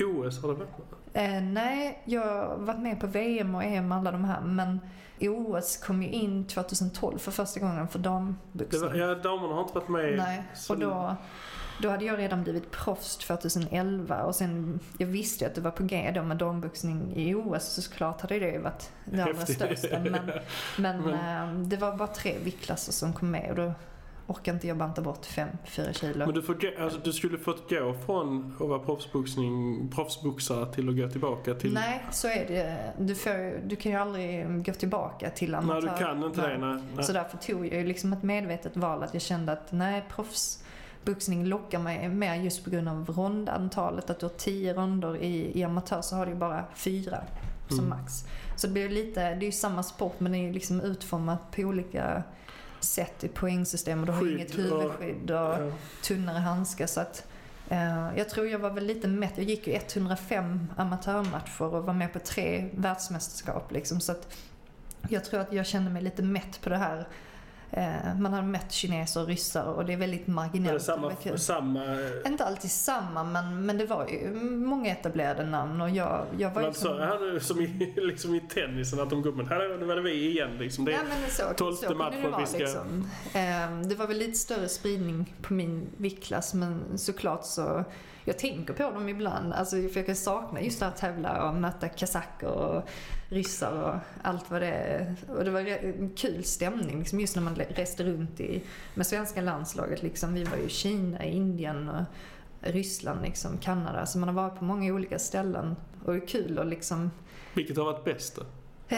[0.04, 0.68] OS har det varit?
[1.12, 4.80] Eh, nej, jag har varit med på VM och EM alla de här men
[5.20, 8.90] OS kom ju in 2012 för första gången för damboxning.
[8.94, 10.16] ja, damerna har inte varit med.
[10.16, 11.16] Nej, och då,
[11.80, 15.70] då hade jag redan blivit proffs 2011 och sen, jag visste ju att det var
[15.70, 19.46] på G då med damboxning i OS så såklart hade det ju varit det allra
[19.46, 19.98] största.
[19.98, 20.12] Men,
[20.78, 23.72] men, Men- eh, det var bara tre viktklasser som kom med och då
[24.26, 26.26] orkade inte jag banta bort 5-4 kilo.
[26.26, 28.78] Men du, får, alltså, du skulle fått gå från att vara
[29.90, 31.72] proffsboxare till att gå tillbaka till...
[31.74, 32.92] Nej, så är det.
[32.98, 35.82] Du, får, du kan ju aldrig gå tillbaka till amatör.
[35.82, 36.50] Nej, du kan inte Nej.
[36.50, 36.66] det.
[36.66, 37.04] Nej, nej.
[37.04, 40.04] Så därför tog jag ju liksom ett medvetet val att jag kände att nej,
[41.04, 44.10] proffsboxning lockar mig mer just på grund av rondantalet.
[44.10, 47.24] Att du har tio ronder i, i amatör så har du bara fyra
[47.68, 47.88] som Mm.
[47.90, 48.24] max.
[48.56, 51.62] Så det blir lite, det är ju samma sport men det är liksom utformat på
[51.62, 52.22] olika
[52.80, 55.58] sätt i poängsystem och du har Skydd inget huvudskydd och Ja.
[56.04, 56.86] tunnare handskar.
[56.86, 57.26] Så att,
[57.68, 59.32] eh, jag tror jag var väl lite mätt.
[59.36, 63.72] Jag gick ju 105 amatörmatcher och var med på tre världsmästerskap.
[63.72, 64.36] Liksom, så att
[65.08, 67.08] jag tror att jag kände mig lite mätt på det här.
[67.76, 70.78] Eh, man har mött kineser och ryssar och det är väldigt Är marginellt.
[70.78, 71.36] Det samma...
[71.38, 71.84] samma
[72.26, 76.60] Inte alltid samma men, men det var ju många etablerade namn och jag, jag var
[76.60, 76.98] ju men så, som...
[76.98, 80.58] här, som, i, liksom i tennisen, att de går men här var det vi igen
[80.58, 80.84] liksom.
[80.84, 83.10] Det, Ja, så, tolfte så matchen vi ska- liksom.
[83.32, 87.84] Ehm, Det var väl lite större spridning på min viktklass men såklart så
[88.24, 89.52] jag tänker på dem ibland.
[89.52, 92.82] Alltså, för jag kan sakna just det här att tävla och möta kazaker och
[93.28, 95.14] ryssar och allt vad det är.
[95.28, 98.62] Och det var en kul stämning liksom, just när man reste runt i,
[98.94, 100.02] med svenska landslaget.
[100.02, 100.34] Liksom.
[100.34, 102.04] Vi var ju i Kina, Indien och
[102.60, 104.06] Ryssland, liksom, Kanada.
[104.06, 107.10] Så man har varit på många olika ställen och det är kul att liksom
[107.54, 108.42] vilket har varit bäst då?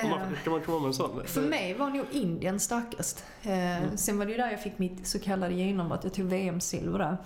[0.09, 1.23] Man, kan man komma med en sån?
[1.27, 3.25] För mig var nog Indien starkast.
[3.43, 3.97] Eh, Mm.
[3.97, 6.05] Sen var det ju där jag fick mitt så kallade genombrott.
[6.05, 7.17] Jag tog VM-silver där.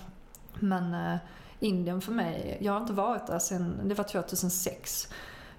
[0.61, 1.19] Men eh,
[1.61, 5.09] Indien för mig, jag har inte varit där sen, det var 2006.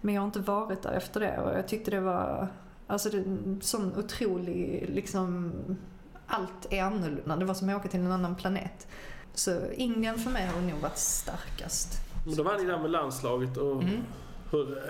[0.02, 2.48] Men jag har inte varit där efter det och jag tyckte det var,
[2.88, 3.24] alltså det
[3.62, 5.52] sån otrolig, liksom,
[6.28, 7.36] allt är annorlunda.
[7.36, 8.88] Det var som att åka till en annan planet.
[9.34, 11.94] Så Indien för mig har nog varit starkast.
[12.26, 14.02] Men då var ni där med landslaget och Mm.
[14.52, 14.84] hur,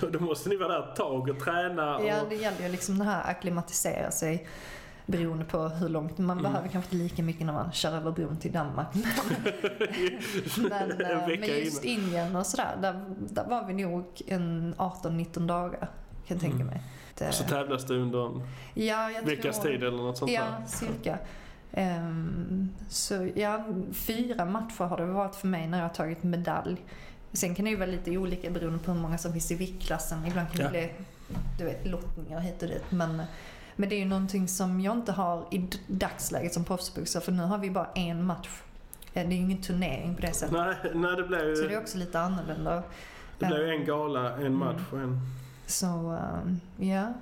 [0.00, 1.96] då, då måste ni vara där ett tag och träna.
[1.96, 4.48] Och, Ja, det gäller ju liksom det här acklimatisera sig
[5.06, 6.18] beroende på hur långt.
[6.18, 6.52] Man Mm.
[6.52, 8.86] behöver kanske inte lika mycket när man kör över bron till Danmark.
[10.56, 12.04] men, En eh, men just innan.
[12.04, 15.88] Indien och sådär, där, där var vi nog en 18-19 dagar kan
[16.26, 16.66] jag tänka Mm.
[16.66, 16.82] mig.
[17.18, 18.42] Det, så tävlas det under en
[18.74, 20.66] ja, veckas tror, tid eller något sånt Ja, där.
[20.66, 21.18] cirka.
[21.72, 26.84] Ehm, så ja, fyra matcher har det varit för mig när jag har tagit medalj.
[27.32, 30.26] Sen kan det ju vara lite olika beroende på hur många som finns i viktklassen.
[30.26, 30.70] Ibland kan det Ja.
[30.70, 30.90] bli
[31.58, 32.84] du vet, lottningar hit och dit.
[32.90, 33.22] Men,
[33.76, 37.42] men det är ju någonting som jag inte har i dagsläget som proffsboxare för nu
[37.42, 38.48] har vi bara en match.
[39.12, 40.52] Eh, Det är ju ingen turnering på det sättet.
[40.52, 42.82] Nej, nej, det blev Så det är ju, också lite annorlunda.
[43.38, 45.20] det blev ju Ehm, en gala, en match och en...
[45.66, 47.12] Så ehm, ja.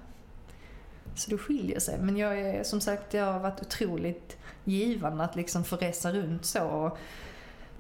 [1.17, 1.99] Så det skiljer sig.
[2.01, 6.45] Men jag är som sagt, det har varit otroligt givande att liksom få resa runt
[6.45, 6.99] så och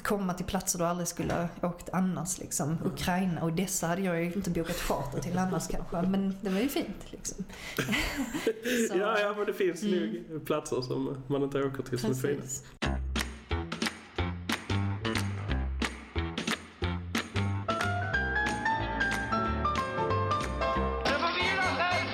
[0.05, 2.39] komma till platser du aldrig skulle ha åkt annars.
[2.39, 2.79] Liksom.
[2.85, 6.03] Ukraina och dessa hade jag ju inte bokat charter till annars kanske.
[6.03, 7.45] Men det var ju fint liksom.
[8.95, 10.25] Ja, ja, men det finns Mm.
[10.31, 12.41] nog platser som man inte åker till som är fina.
[12.41, 12.63] Precis.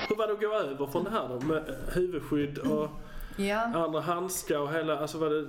[0.08, 1.46] Hur var det att gå över från det här då?
[1.46, 2.88] Med huvudskydd och
[3.36, 4.98] Ja, andra handskar och hela...
[4.98, 5.46] Alltså var det...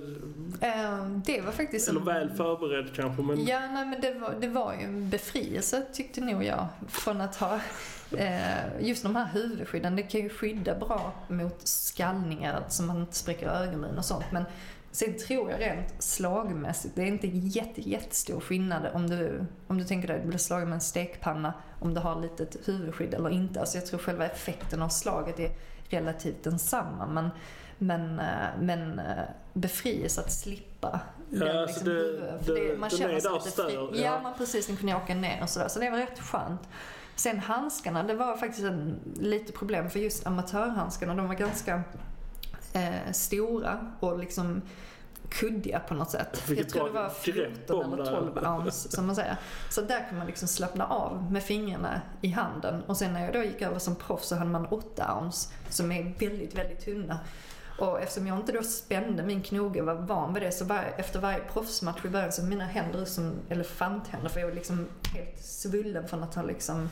[0.66, 3.46] ehm, det var faktiskt Eller väl förberedd kanske men...
[3.46, 6.66] Ja, nej, men det var, det var ju en befrielse tyckte nog jag.
[6.88, 7.60] Från att ha
[8.16, 9.96] eh, just de här huvudskydden.
[9.96, 14.24] Det kan ju skydda bra mot skallningar så man inte spräcker ögonbryn och sånt.
[14.32, 14.44] Men
[14.92, 19.84] sen tror jag rent slagmässigt, det är inte jätte, jättestor skillnad om du, om du
[19.84, 23.30] tänker dig att du blir slagen med en stekpanna om du har litet huvudskydd eller
[23.30, 23.60] inte.
[23.60, 25.50] Alltså jag tror själva effekten av slaget är
[25.88, 27.06] relativt densamma.
[27.06, 27.30] Men,
[27.82, 28.26] men, eh,
[28.60, 29.04] men eh,
[29.52, 33.50] befrielse att slippa Ja, den alltså liksom det- för det- det, man känner sig lite
[33.50, 33.74] fri.
[33.74, 33.90] ja.
[33.94, 34.66] Ja, man precis.
[34.66, 35.68] Den kunde åka ner och sådär.
[35.68, 36.60] Så det var rätt skönt.
[37.16, 41.82] Sen handskarna, det var faktiskt en, lite problem för just amatörhandskarna, de var ganska
[42.72, 44.62] eh, stora och liksom
[45.28, 46.42] kuddiga på något sätt.
[46.48, 48.10] Vilket jag tror det var grepp 14 om eller det.
[48.10, 49.36] 12 ounce som man säger.
[49.70, 52.82] Så där kan man liksom slappna av med fingrarna i handen.
[52.86, 55.92] Och sen när jag då gick över som proffs så hade man 8 ounce som
[55.92, 57.18] är väldigt, väldigt tunna.
[57.82, 60.84] Och eftersom jag inte då spände min knoge och var van vid det så var
[60.96, 64.88] efter varje proffsmatch i början så mina händer ut som elefanthänder för jag var liksom
[65.14, 66.88] helt svullen från att ha liksom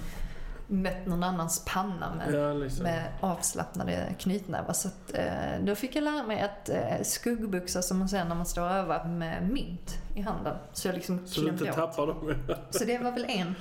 [0.67, 2.83] mött någon annans panna med, Ja, liksom.
[2.83, 4.73] med avslappnade knytnävar.
[4.73, 8.35] Så att, eh, då fick jag lära mig att eh, skuggboxa som man säger när
[8.35, 10.57] man står övar med mynt i handen.
[10.73, 11.77] Så jag liksom Så du inte åt.
[11.77, 12.35] tappar dem.
[12.71, 13.55] Så det var väl en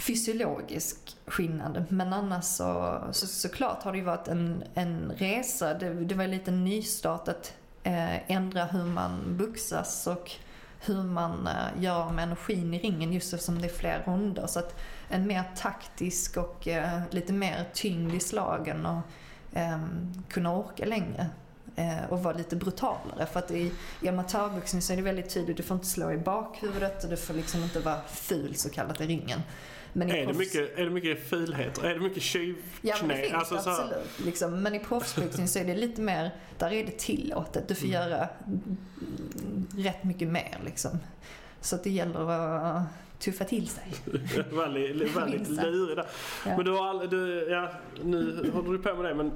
[0.00, 1.84] fysiologisk skillnad.
[1.88, 5.74] Men annars så, så såklart har det ju varit en, en resa.
[5.74, 10.30] Det, det var lite nystart att eh, ändra hur man boxas och
[10.80, 14.46] hur man eh, gör med energin i ringen just eftersom det är fler ronder.
[14.46, 19.00] Så att en mer taktisk och eh, lite mer tyngd i slagen och
[19.58, 19.80] eh,
[20.28, 21.26] kunna orka längre.
[21.76, 23.26] Eh, och vara lite brutalare.
[23.32, 25.56] För att i, i amatörboxning så är det väldigt tydligt.
[25.56, 29.00] Du får inte slå i bakhuvudet och du får liksom inte vara ful så kallat
[29.00, 29.42] i ringen.
[29.92, 31.84] Men Är det, mycket, är det mycket fulheter?
[31.84, 32.62] Är det mycket tjuvknä?
[32.82, 34.20] Ja men det finns Alltså, det så absolut.
[34.24, 34.62] Liksom.
[34.62, 37.68] Men i proffsboxning så är det lite mer, där är det tillåtet.
[37.68, 37.94] Du får Mm.
[38.00, 38.28] göra
[39.76, 40.98] rätt mycket mer liksom.
[41.60, 42.82] Så att det gäller att
[43.18, 43.84] tuffa till sig.
[45.26, 45.66] Minst sagt.
[45.66, 46.06] lurig där.
[46.46, 46.56] Ja.
[46.56, 47.72] Men du har aldrig, du, ja,
[48.04, 49.32] nu håller du på med det men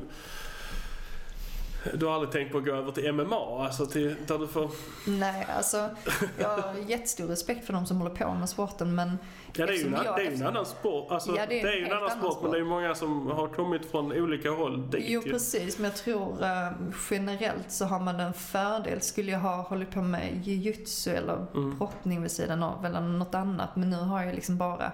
[1.95, 3.65] du har aldrig tänkt på att gå över till MMA?
[3.65, 4.71] Alltså till, där du får,
[5.07, 5.91] Nej, alltså
[6.39, 9.19] jag har jättestor respekt för de som håller på med sporten men
[9.57, 11.11] ja det är ju en, jag- det är en annan sport.
[11.11, 13.27] Alltså, Ja, det är, ju en helt annan sport, men det är ju många som
[13.27, 16.71] har kommit från olika håll dit Jo precis, men jag tror eh,
[17.11, 19.01] generellt så har man en fördel.
[19.01, 21.79] Skulle jag ha hållit på med jujutsu eller Mm.
[21.79, 23.77] brottning vid sidan av eller något annat.
[23.77, 24.93] Men nu har jag liksom bara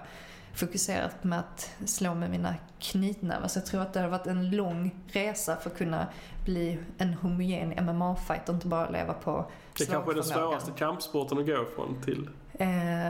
[0.53, 3.47] fokuserat med att slå med mina knytnävar.
[3.47, 6.07] Så jag tror att det har varit en lång resa för att kunna
[6.45, 9.45] bli en homogen MMA-fighter och inte bara leva på
[9.77, 12.29] Det kanske är den svåraste kampsporten att gå från till.
[12.53, 12.67] Eh,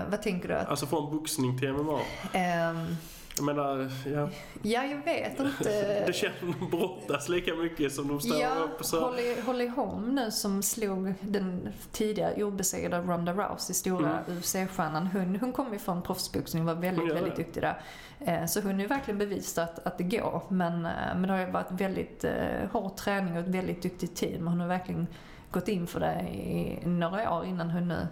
[0.10, 0.54] vad tänker du?
[0.54, 2.00] Att, Alltså från boxning till MMA.
[2.34, 2.96] ehm,
[3.42, 4.30] Jag menar, ja.
[4.62, 6.04] Ja, jag vet inte.
[6.08, 9.00] Det känns som de brottas lika mycket som de står Ja, upp så.
[9.06, 14.38] Holly, Holly Holm nu som slog den tidigare obesegrade Ronda Rousey, stora Mm.
[14.40, 15.08] UFC-stjärnan.
[15.08, 17.82] Hon, hon kom ju från proffsboxning och var väldigt, gör väldigt duktig där.
[18.20, 20.42] Eh, Så hon har ju verkligen bevisat att, att det går.
[20.48, 22.34] Men, eh, men det har ju varit väldigt eh,
[22.72, 24.48] hård träning och ett väldigt duktigt team.
[24.48, 25.08] Hon har verkligen
[25.52, 28.08] gått in för det i några år innan hon nu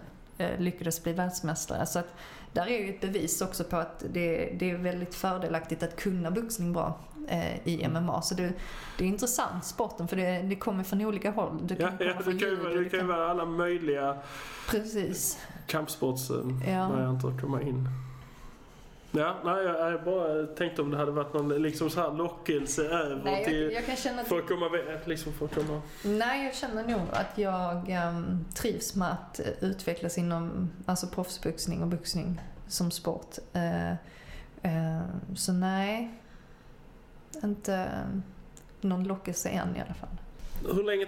[0.58, 1.86] lyckades bli världsmästare.
[1.86, 2.14] Så att
[2.52, 6.30] där är ju ett bevis också på att det, det är väldigt fördelaktigt att kunna
[6.30, 8.22] boxning bra eh, i MMA.
[8.22, 8.52] Så det,
[8.98, 11.58] det är intressant sporten för det, det kommer från olika håll.
[11.62, 14.16] Det Ja, kan komma ja, det kan ju det kan ju vara alla möjliga
[14.70, 15.38] Precis.
[15.40, 15.62] Ja.
[15.66, 17.88] kampsportsvarianter att komma in.
[19.12, 22.82] Ja, nej, jag, jag bara tänkte om det hade varit någon liksom så här lockelse
[22.82, 23.72] över Nej, jag, till...
[23.72, 25.82] jag kan känna att För att komma, ve- liksom för att komma...
[26.04, 31.82] Nej, jag känner nog att jag ehm, trivs med att eh, utvecklas inom alltså proffsboxning
[31.82, 33.36] och boxning som sport.
[33.52, 33.90] Eh,
[34.62, 35.02] eh,
[35.36, 36.14] så nej,
[37.42, 38.20] inte eh,
[38.80, 40.16] någon lockelse än i alla fall.
[40.74, 41.06] Hur länge,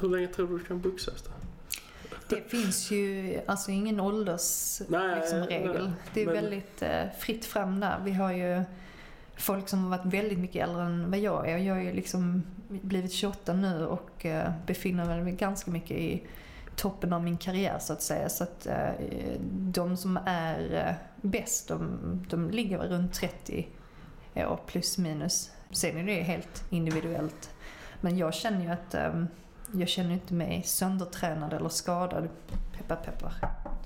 [0.00, 1.30] hur länge tror du du kan boxas då?
[2.28, 5.14] Det finns ju alltså ingen åldersregel.
[5.16, 5.46] Liksom,
[6.14, 8.00] det är men- väldigt eh, fritt fram där.
[8.04, 8.62] Vi har ju
[9.36, 11.58] folk som har varit väldigt mycket äldre än vad jag är.
[11.58, 16.22] Jag har ju liksom blivit 28 nu och eh, befinner mig ganska mycket i
[16.76, 18.28] toppen av min karriär så att säga.
[18.28, 18.90] Så att eh,
[19.50, 21.98] de som är eh, bäst, de,
[22.30, 23.68] de ligger väl runt 30
[24.36, 25.50] år plus minus.
[25.70, 27.50] Sen är det helt individuellt.
[28.00, 29.24] Men jag känner ju att eh,
[29.72, 32.28] jag känner inte mig söndertränad eller skadad.
[32.76, 33.32] Peppar peppar.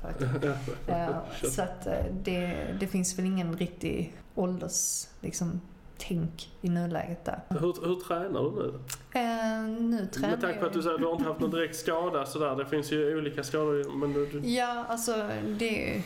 [0.03, 0.15] Tack.
[0.89, 1.17] Eh,
[1.51, 5.61] så att eh, det, det finns väl ingen riktig ålders liksom,
[5.99, 7.41] tänk i nuläget där.
[7.49, 8.79] Hur, hur tränar du nu?
[9.21, 11.51] Eh, nu tränar Med tanke på att du säger att du har inte haft någon
[11.51, 12.57] direkt skada sådär.
[12.57, 15.13] Det finns ju olika skador men du, du, Ja, alltså
[15.59, 16.03] det är ju-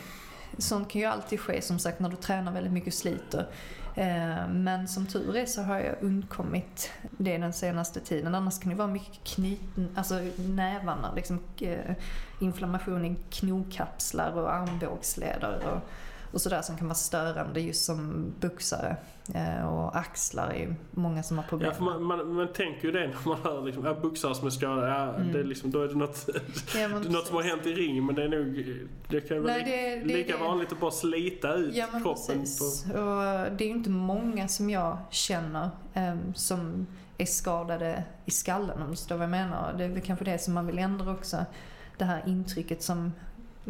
[0.57, 3.47] Sånt kan ju alltid ske som sagt när du tränar väldigt mycket och sliter.
[3.95, 8.35] Eh, men som tur är så har jag undkommit det den senaste tiden.
[8.35, 11.95] Annars kan det vara mycket kniten, alltså nävarna, liksom eh,
[12.39, 15.89] inflammation i knokapslar och armbågsleder och,
[16.31, 18.95] och sådär som kan vara störande just som boxare.
[19.33, 23.07] Eh, Och axlar är många som har problem Ja, man, man, man tänker ju det
[23.07, 24.87] när man hör liksom, ja, boxare som är skadade.
[24.87, 25.31] Ja, Mm.
[25.33, 26.29] det är liksom, då är det något,
[26.75, 28.65] Ja, något som har hänt i ringen men det är nog,
[29.09, 30.43] det kan vara Nej, li- det- det lika det.
[30.43, 32.43] vanligt att bara slita ut Ja kroppen.
[32.59, 36.87] På, Och det är ju inte många som jag känner em, som
[37.17, 39.73] är skadade i skallen om du förstår vad jag menar.
[39.77, 41.37] Det är väl kanske det som man vill ändra också.
[41.97, 43.11] Det här intrycket som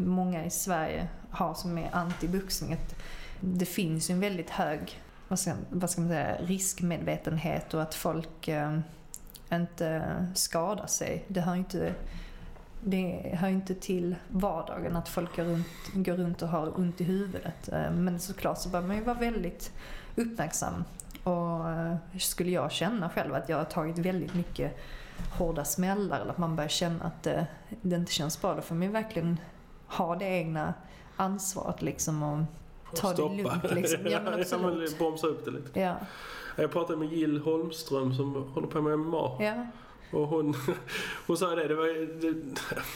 [0.06, 2.74] många i Sverige har som är anti-boxning.
[2.74, 2.96] Att
[3.40, 7.96] Det finns ju en väldigt hög vad ska, vad ska man säga, riskmedvetenhet och att
[7.96, 8.80] folk eh,
[9.52, 10.04] inte
[10.36, 11.26] skadar sig.
[11.28, 11.94] Det hör ju inte
[12.84, 17.04] det hör inte till vardagen att folk går runt, går runt och har ont i
[17.04, 17.70] huvudet.
[17.70, 19.72] Eh, men såklart så bör man ju vara väldigt
[20.16, 20.84] uppmärksam.
[21.24, 24.78] Och eh, skulle jag känna själv att jag har tagit väldigt mycket
[25.32, 27.48] hårda smällar eller att man börjar känna att det,
[27.82, 29.38] det inte känns bra, då får man ju verkligen
[29.90, 30.74] ha det egna
[31.18, 32.40] ansvaret liksom och
[32.96, 34.00] ta det lugnt liksom.
[34.08, 34.98] Ja men ja, absolut.
[34.98, 35.80] bromsa upp det lite.
[35.80, 35.96] Ja,
[36.56, 39.32] Jag pratade med Jill Holmström som håller på med MMA.
[39.40, 39.66] ja,
[40.12, 40.54] Och hon,
[41.28, 42.34] hon sa det, det, var, det,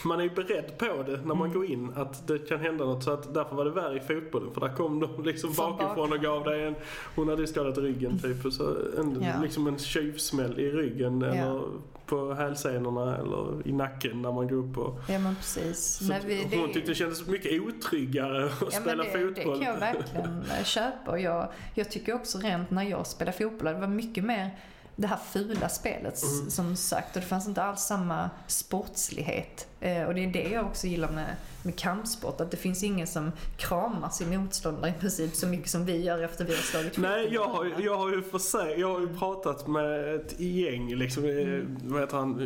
[0.04, 1.52] man är ju beredd på det när man Mm.
[1.52, 3.04] går in att det kan hända något.
[3.04, 6.12] Så att därför var det värre i fotbollen för där kom de liksom Från bakifrån
[6.12, 6.74] och gav dig en,
[7.16, 9.42] hon hade ju skadat ryggen typ, så en, Ja.
[9.42, 11.26] liksom en tjuvsmäll i ryggen Ja.
[11.34, 11.60] eller
[12.06, 15.78] på hälsenorna eller i nacken när man går upp och ja men precis.
[16.08, 19.58] så vi- det- hon tyckte det kändes mycket otryggare att Ja, spela det, fotboll.
[19.58, 21.10] Det kan jag verkligen eh, köpa.
[21.10, 24.50] Och jag, jag tycker också rent när jag spelar fotboll, det var mycket mer
[24.96, 26.50] det här fula spelet Mm.
[26.50, 27.16] som sagt.
[27.16, 29.66] Och det fanns inte alls samma sportslighet.
[29.80, 32.40] Eh, och det är det jag också gillar med, med kampsport.
[32.40, 36.22] Att det finns ingen som kramar sin motståndare i princip så mycket som vi gör
[36.22, 39.66] efter vi har slagit Nej, jag har, jag har ju sig, jag har ju pratat
[39.66, 41.60] med ett gäng liksom, Mm.
[41.60, 42.36] eh, vad heter han,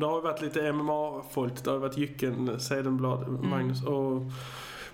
[0.00, 3.50] det har ju varit lite MMA-folk, det har varit Jycken Sedenblad, Mm.
[3.50, 4.22] Magnus och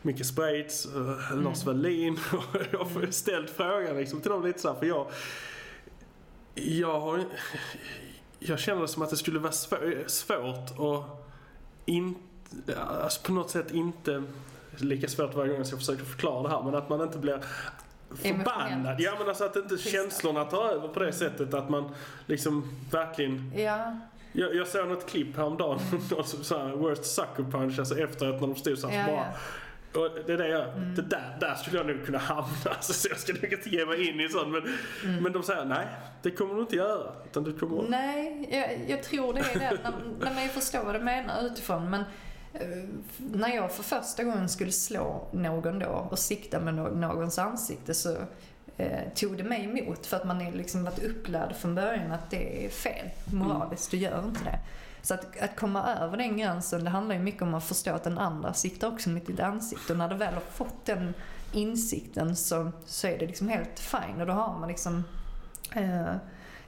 [0.03, 2.19] Micke Spreitz, eh, Lars Wallin.
[2.33, 3.13] Och jag har Mm.
[3.13, 5.07] ställt frågan liksom, till dem lite så här, för jag,
[6.61, 7.25] jag har
[8.39, 11.27] jag känner det som att det skulle vara svå- svårt att
[11.87, 12.15] in,
[12.77, 14.23] alltså på något sätt inte
[14.77, 17.41] lika svårt varje gång jag ska försöka förklara det här men att man inte blir
[18.15, 19.01] förbannad.
[19.01, 19.93] Ja men alltså att inte Precis.
[19.93, 21.95] känslorna tar över på det sättet att man
[22.27, 23.97] liksom verkligen Ja,
[24.33, 25.81] jag, jag såg något klipp häromdagen,
[26.11, 29.17] någon som sa worst sucker punch, alltså efteråt när de stod så här så ja,
[29.17, 29.33] bara ja.
[29.95, 30.95] Och det är det jag, Mm.
[30.95, 32.47] det där, där skulle jag nog kunna hamna.
[32.71, 34.49] Alltså, så jag ska nog inte ge mig in i sånt.
[34.49, 34.63] Men,
[35.05, 35.23] Mm.
[35.23, 35.87] men de säger nej,
[36.23, 37.13] det kommer du inte göra.
[37.25, 37.83] Utan du kommer...
[37.89, 39.79] Nej, jag, jag tror det är det.
[39.83, 39.93] när,
[40.25, 41.91] när man förstår vad du menar utifrån.
[41.91, 42.01] Men
[42.55, 42.89] eh,
[43.19, 47.95] när jag för första gången skulle slå någon då och sikta med nå- någons ansikte
[47.95, 48.17] så
[48.77, 52.31] eh, tog det mig emot för att man är liksom varit upplärd från början att
[52.31, 54.59] det är fel moraliskt, du gör inte det.
[55.03, 58.05] Så att, att komma över den gränsen, det handlar ju mycket om att förstå att
[58.05, 59.93] den andra siktar också mot ditt ansikte.
[59.93, 61.15] Och när du väl har fått den
[61.53, 64.21] insikten så, så är det liksom helt fine.
[64.21, 65.05] Och då har man liksom
[65.75, 66.15] eh,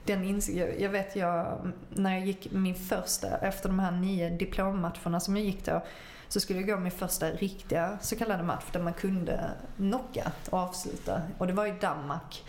[0.04, 0.66] den insikten.
[0.66, 5.36] Jag, jag vet jag, när jag gick min första, efter de här nio diplommatcherna som
[5.36, 5.82] jag gick då,
[6.28, 10.58] så skulle jag gå min första riktiga så kallade match där man kunde knocka och
[10.58, 11.22] avsluta.
[11.38, 12.44] Och det var i Danmark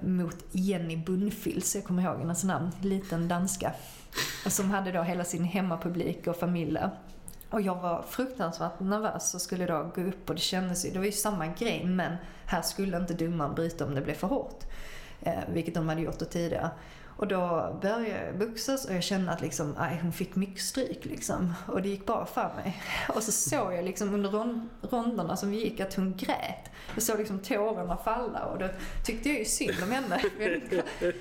[0.00, 3.72] mot Jenny Bundfils, jag kommer ihåg hennes namn, liten danska.
[4.46, 6.78] Som hade då hela sin hemmapublik och familj.
[7.50, 10.98] Och jag var fruktansvärt nervös och skulle då gå upp och det kändes ju, det
[10.98, 14.64] var ju samma grej men här skulle inte dumman bryta om det blev för hårt.
[15.22, 16.70] Eh, vilket de hade gjort då tidigare.
[17.16, 17.38] Och då
[17.82, 21.54] började jag boxas och jag kände att liksom, aj, hon fick mycket stryk liksom.
[21.66, 22.82] Och det gick bra för mig.
[23.14, 26.70] Och så såg jag liksom under rond ronderna som vi gick att hon grät.
[26.94, 28.68] Jag såg liksom tårarna falla och då
[29.04, 30.20] tyckte jag ju synd om henne.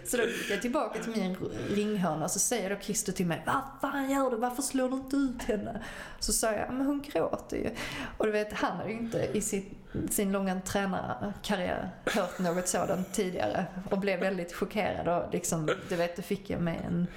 [0.05, 1.35] Så då gick jag tillbaka till min
[1.69, 4.37] ringhörna och så säger då Christer till mig, vad fan gör du?
[4.37, 5.83] Varför slår du inte ut henne?
[6.19, 7.69] Så sa jag, men hon gråter ju.
[8.17, 9.75] Och du vet, han har ju inte i sin,
[10.09, 16.15] sin långa tränarkarriär hört något sådant tidigare och blev väldigt chockerad och liksom, du vet,
[16.15, 17.07] då fick jag mig en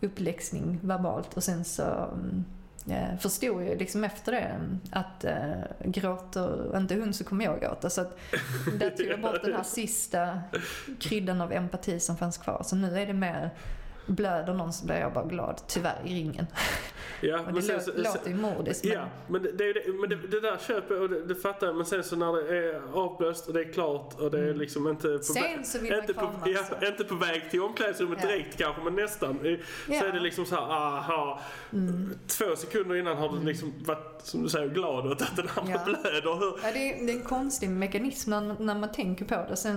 [0.00, 2.44] uppläxning verbalt och sen så mm,
[2.90, 4.60] eh, förstod ju liksom efter det
[4.90, 5.54] att eh,
[5.84, 7.90] gråter inte hon så kommer jag gråta.
[7.90, 8.18] Så att
[8.78, 10.40] där tog jag bort den här sista
[11.00, 12.62] kryddan av empati som fanns kvar.
[12.64, 13.50] Så nu är det mer
[14.06, 16.46] blöder någon så blir jag bara glad, tyvärr, i ringen.
[17.20, 18.84] Ja, och det sen, lå låter ju mordiskt.
[18.84, 21.76] Ja, men, det, det, men det, det där köper och det, det fattar jag.
[21.76, 24.58] Men sen så när det är avblåst och det är klart och det är mm.
[24.58, 28.28] liksom inte på, sen så vill inte, på, ja, inte på väg till omklädningsrummet ja.
[28.28, 29.38] direkt kanske, men nästan.
[29.88, 30.00] Ja.
[30.00, 31.40] Så är det liksom så här, aha.
[31.72, 32.10] Mm.
[32.26, 33.46] Två sekunder innan har du mm.
[33.46, 35.84] liksom varit, som du säger, glad åt att den andra ja.
[35.84, 36.58] blöder.
[36.62, 39.56] Ja, det är, det är en konstig mekanism när, när man tänker på det.
[39.56, 39.76] Sen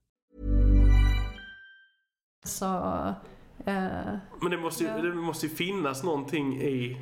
[2.43, 2.65] Så,
[3.65, 4.97] eh, men det måste, ju, ja.
[4.97, 7.01] det måste ju finnas någonting i...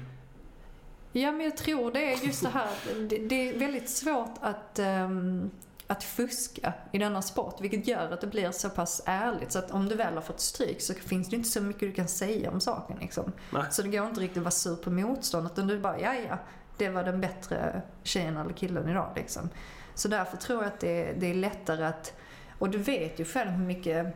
[1.12, 2.70] Ja, men jag tror det är just det här.
[3.10, 5.52] Det, det är väldigt svårt att, um,
[5.88, 9.52] att fuska i denna sport, vilket gör att det blir så pass ärligt.
[9.52, 11.92] Så att om du väl har fått stryk så finns det inte så mycket du
[11.92, 12.98] kan säga om saken.
[13.02, 13.32] Liksom.
[13.72, 16.38] Så det går inte riktigt att vara sur på motståndet, utan du bara, ja ja,
[16.78, 19.12] det var den bättre tjejen eller killen idag.
[19.16, 19.50] Liksom.
[19.96, 22.14] Så därför tror jag att det, det är lättare att,
[22.60, 24.16] och du vet ju själv hur mycket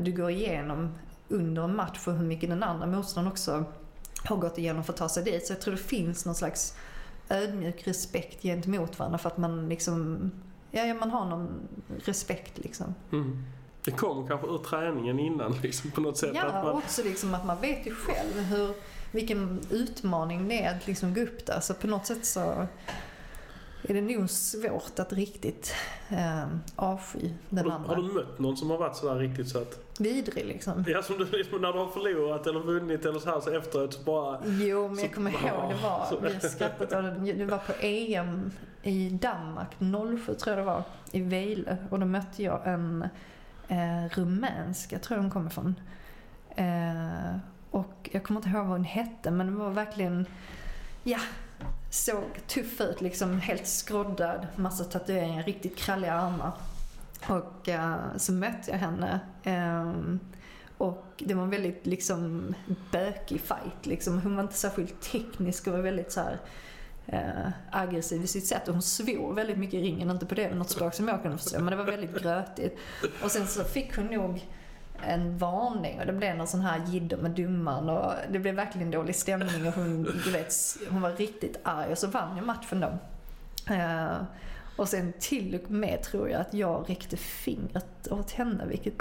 [0.00, 0.94] du går igenom
[1.28, 3.64] under en match och hur mycket den andra motståndaren också
[4.24, 5.46] har gått igenom för att ta sig dit.
[5.46, 6.76] Så jag tror det finns någon slags
[7.28, 10.30] ödmjuk respekt gentemot varandra för att man liksom,
[10.70, 11.68] ja, man har någon
[12.04, 12.94] respekt liksom.
[13.12, 13.44] Mm.
[13.84, 16.32] Det kommer kanske ur träningen innan liksom på något sätt.
[16.34, 16.74] Ja, att man...
[16.74, 18.74] också liksom att man vet ju själv hur,
[19.12, 21.60] vilken utmaning det är att liksom gå upp där.
[21.60, 22.66] Så på något sätt så
[23.82, 25.74] är det nog svårt att riktigt
[26.08, 27.88] eh, avsky den har du, andra.
[27.88, 29.80] Har du mött någon som har varit sådär riktigt så att...
[29.98, 30.84] Vidrig liksom?
[30.88, 33.94] Ja, som du, liksom, när du har förlorat eller vunnit eller så här så efteråt
[33.94, 34.38] så bara...
[34.44, 38.50] Jo, men jag kommer ihåg det var, vi skrattade det, det var på EM
[38.82, 41.76] i Danmark, 07 tror jag det var, i Vejle.
[41.90, 43.08] Och då mötte jag en
[43.68, 45.74] eh, rumänsk, jag tror hon kommer från
[46.58, 47.36] Eh,
[47.70, 50.26] och jag kommer inte ihåg vad hon hette men det var verkligen,
[51.02, 51.18] ja,
[51.90, 53.40] såg tuff ut liksom.
[53.40, 56.52] Helt skroddad, massa tatueringar, riktigt kralliga armar.
[57.28, 59.20] Och eh, så mötte jag henne.
[59.42, 59.92] Eh,
[60.78, 62.54] och det var en väldigt liksom
[62.92, 64.20] bökig fight liksom.
[64.20, 66.38] Hon var inte särskilt teknisk och var väldigt så här
[67.06, 68.68] eh, aggressiv i sitt sätt.
[68.68, 71.38] Och hon svor väldigt mycket i ringen, inte på det något språk som jag kunde
[71.38, 72.78] förstå, men det var väldigt grötigt.
[73.22, 74.46] Och sen så fick hon nog
[75.06, 78.90] en varning och det blev någon sån här jidder med dumman och det blev verkligen
[78.90, 80.54] dålig stämning och hon, du vet,
[80.90, 82.98] hon var riktigt arg och så vann jag matchen då.
[83.74, 84.22] Eh,
[84.76, 88.94] och sen till och med tror jag att jag räckte fingret åt henne, vilket,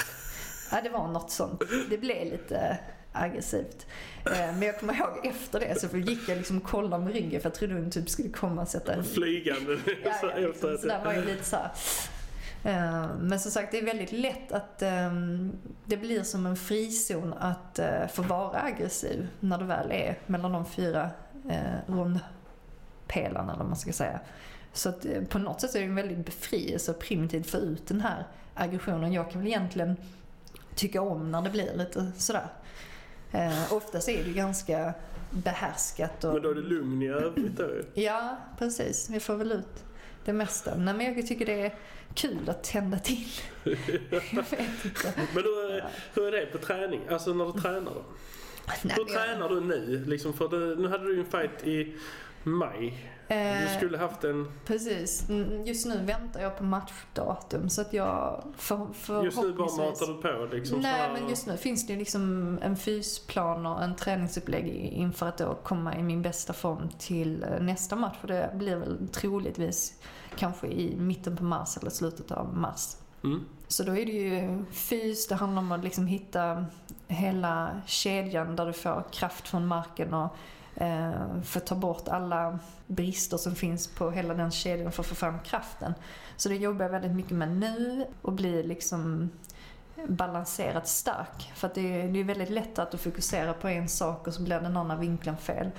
[0.71, 1.61] ja det var något sånt.
[1.89, 2.77] Det blev lite
[3.11, 3.87] aggressivt.
[4.25, 7.41] Eh, men jag kommer ihåg efter det så gick jag liksom och kollade med ryggen
[7.41, 9.03] för jag trodde hon typ skulle komma och sätta en...
[9.03, 11.65] Flygande Ja, ja, liksom, så där var ju lite så här.
[11.65, 11.71] Eh,
[13.19, 15.51] Men som sagt, det är väldigt lätt att ehm,
[15.85, 20.51] det blir som en frizon att eh, få vara aggressiv när det väl är mellan
[20.51, 21.09] de fyra
[21.49, 24.19] eh, rondpelarna, eller vad man ska säga.
[24.73, 27.87] Så att eh, på något sätt är det en väldigt befrielse och primitivt få ut
[27.87, 29.13] den här aggressionen.
[29.13, 29.97] Jag kan väl egentligen
[30.75, 32.47] tycka om när det blir lite sådär.
[33.31, 34.93] Eh, oftast är det ju ganska
[35.29, 36.23] behärskat.
[36.23, 37.69] Och, Men då är det lugn i övrigt då.
[37.93, 39.09] Ja, precis.
[39.09, 39.83] Vi får väl ut
[40.27, 40.75] det mesta.
[40.75, 41.75] Nej, men jag tycker det är
[42.13, 43.27] kul att tända till.
[43.63, 43.75] jag
[44.49, 45.13] vet inte.
[45.33, 45.81] Men då,
[46.13, 47.01] hur är det på träning?
[47.09, 48.03] Alltså när du tränar då?
[48.67, 50.05] Nej, Hur jag- tränar du nu?
[50.07, 51.95] Liksom för det, nu hade du ju en fight i
[52.43, 53.09] maj.
[53.27, 54.51] Du Eh, skulle haft en...
[54.65, 55.29] Precis.
[55.29, 60.07] Mm, Just nu väntar jag på matchdatum så att jag för, Just nu bara matar
[60.07, 60.79] du på liksom.
[60.79, 65.37] Nej, men just nu finns det ju liksom en fysplan och en träningsupplägg inför att
[65.37, 68.17] då komma i min bästa form till eh, nästa match.
[68.21, 69.93] För det blir väl troligtvis
[70.37, 72.95] kanske i mitten på mars eller slutet av mars.
[73.23, 73.45] Mm.
[73.67, 76.65] Så då är det ju fys, det handlar om att liksom hitta
[77.07, 80.35] hela kedjan där du får kraft från marken och
[80.75, 81.21] eh,
[81.55, 85.39] att ta bort alla brister som finns på hela den kedjan för att få fram
[85.39, 85.93] kraften.
[86.37, 89.29] Så det jobbar jag väldigt mycket med nu och blir liksom
[90.07, 91.51] balanserat stark.
[91.55, 94.33] För att det är, det är väldigt lätt att du fokuserar på en sak och
[94.33, 95.71] så blir den andra vinkeln fel.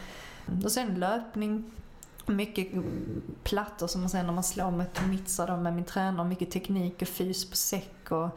[0.65, 1.71] Och sen löpning,
[2.33, 2.69] mycket
[3.43, 7.03] plattor som man säger när man slår med tomitsar då med min tränare, mycket teknik
[7.03, 8.11] och fys på säck.
[8.11, 8.29] Och,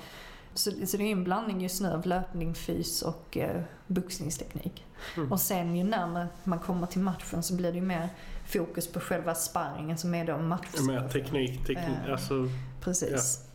[0.54, 4.86] så, så det är en blandning just nu av löpning, fys och eh, boxningsteknik.
[5.18, 5.32] Mm.
[5.32, 8.10] Och sen ju närmare man kommer till matchen så blir det ju mer
[8.46, 10.80] fokus på själva sparringen som är då match.
[10.88, 11.98] Mer teknik, teknik.
[12.06, 12.12] Eh.
[12.12, 12.50] Alltså,
[12.82, 13.51] Precis.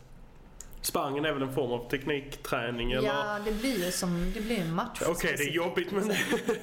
[0.87, 3.07] Sparringen är väl en form av teknikträning eller?
[3.07, 5.01] Ja, det blir ju som, det blir en match.
[5.07, 6.09] Okej, det är jobbigt men...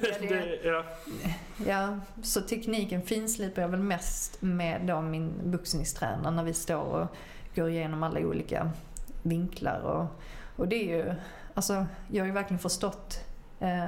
[0.01, 0.83] Ja, det ja.
[1.67, 7.15] Ja, så tekniken finslipar jag väl mest med då min boxningstränare när vi står och
[7.55, 8.71] går igenom alla olika
[9.23, 9.79] vinklar.
[9.79, 10.21] Och,
[10.55, 11.13] och det är ju,
[11.53, 13.19] alltså jag har ju verkligen förstått
[13.59, 13.85] eh,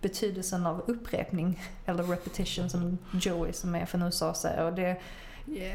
[0.00, 4.64] betydelsen av upprepning, eller repetition som Joey som är från USA säger.
[4.64, 4.96] Och det,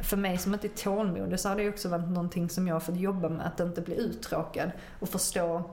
[0.02, 2.80] för mig som inte är tålmodig så har det också varit någonting som jag har
[2.80, 5.64] fått jobba med, att inte bli uttråkad och förstå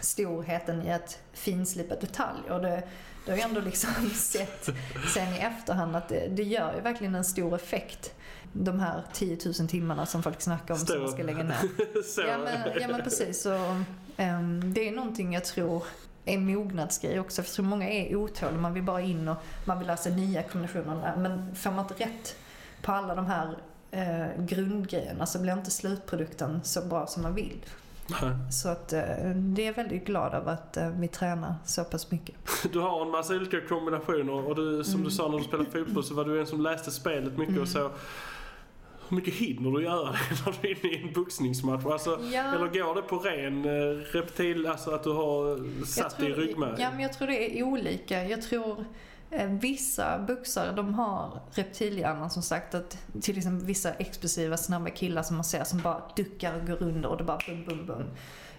[0.00, 2.60] storheten i att finslipa detaljer.
[2.60, 2.82] Det,
[3.24, 4.70] det har jag ändå liksom sett
[5.14, 8.14] sen i efterhand att det, det gör ju verkligen en stor effekt.
[8.52, 11.56] De här 10 000 timmarna som folk snackar om som man ska lägga ner.
[12.04, 12.20] Så.
[12.20, 13.42] Ja men, ja men precis.
[13.42, 13.82] Så,
[14.16, 15.84] ehm, det är någonting jag tror
[16.24, 17.42] är mognadsgrej också.
[17.42, 18.60] För tror många är otåliga.
[18.60, 21.16] Man vill bara in och man vill sig nya kombinationer.
[21.16, 22.36] Men får man inte rätt
[22.84, 23.56] på alla de här
[23.90, 27.64] eh, grundgrejerna så blir inte slutprodukten så bra som man vill.
[28.22, 28.30] Nej.
[28.52, 29.00] Så att eh,
[29.34, 32.34] det är jag väldigt glad över att eh, vi tränar så pass mycket.
[32.72, 35.04] Du har en massa olika kombinationer och du, som Mm.
[35.04, 37.68] du sa när du spelade fotboll så var du en som läste spelet mycket och
[37.68, 37.90] så.
[39.08, 41.84] Hur mycket hinner du göra det när du är inne i en boxningsmatch?
[41.84, 42.54] Alltså, Ja.
[42.54, 46.76] Eller går det på ren eh, reptil, alltså att du har satt det i ryggmärgen?
[46.80, 48.24] Ja, men jag tror det är olika.
[48.24, 48.84] Jag tror
[49.36, 52.74] Eh, vissa boxare de har reptilhjärnan som sagt.
[52.74, 56.82] att Till exempel vissa explosiva snabba killar som man ser som bara duckar och går
[56.82, 58.10] under och det bara bum bum bum.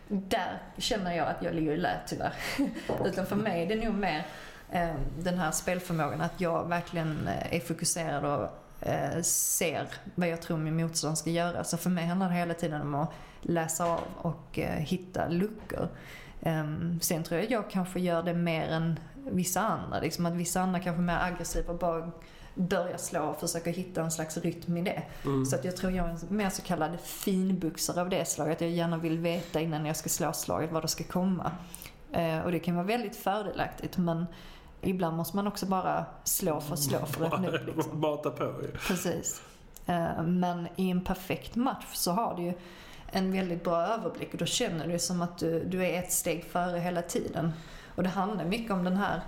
[0.07, 2.33] Där känner jag att jag ligger i lä tyvärr.
[3.05, 4.25] Utan för mig är det nog mer
[4.71, 10.41] eh, den här spelförmågan att jag verkligen eh, är fokuserad och eh, ser vad jag
[10.41, 11.63] tror min motståndare ska göra.
[11.63, 13.11] Så för mig handlar det hela tiden om att
[13.41, 15.89] läsa av och eh, hitta luckor.
[16.41, 18.99] Ehm, sen tror jag jag kanske gör det mer än
[19.31, 19.99] vissa andra.
[19.99, 22.11] Liksom att vissa andra kanske är mer aggressiva och bara
[22.55, 25.03] börjar slå och försöker hitta en slags rytm i det.
[25.25, 25.45] Mm.
[25.45, 28.61] Så att jag tror jag är en mer så kallad finbuxare av det slaget.
[28.61, 31.51] Jag gärna vill veta innan jag ska slå slaget vad det ska komma.
[32.11, 34.25] Eh, och det kan vara väldigt fördelaktigt men
[34.81, 37.67] ibland måste man också bara slå för slå för att öppna upp.
[37.75, 37.99] Liksom.
[37.99, 38.71] Mata på ju.
[38.71, 39.41] Precis.
[39.85, 42.53] Eh, Men i en perfekt match så har du ju
[43.11, 46.45] en väldigt bra överblick och då känner du som att du, du är ett steg
[46.45, 47.51] före hela tiden.
[47.95, 49.21] Och det handlar mycket om den här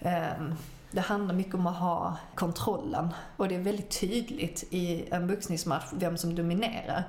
[0.00, 0.54] ehm,
[0.90, 3.08] det handlar mycket om att ha kontrollen.
[3.36, 7.04] Och det är väldigt tydligt i en boxningsmatch vem som dominerar.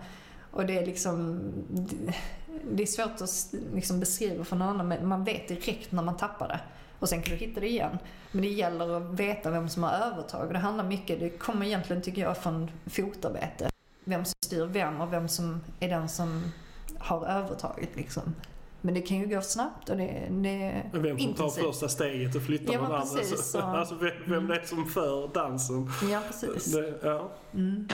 [0.51, 1.39] Och det är liksom...
[2.71, 6.17] Det är svårt att liksom beskriva för någon annan, men man vet direkt när man
[6.17, 6.59] tappar det.
[6.99, 7.97] Och sen kan du hitta det igen.
[8.31, 10.47] Men det gäller att veta vem som har övertag.
[10.47, 13.69] Och det handlar mycket, det kommer egentligen tycker jag från fotarbete.
[14.03, 16.51] Vem som styr vem och vem som är den som
[16.97, 18.35] har övertaget liksom.
[18.81, 22.35] Men det kan ju gå snabbt och det, det är Vem som tar första steget
[22.35, 23.17] och flyttar Ja, men någon annan.
[23.17, 25.89] Alltså, så- alltså vem, vem det är som för dansen.
[26.11, 26.73] Ja, precis.
[26.73, 27.31] Det, ja.
[27.53, 27.87] Mm.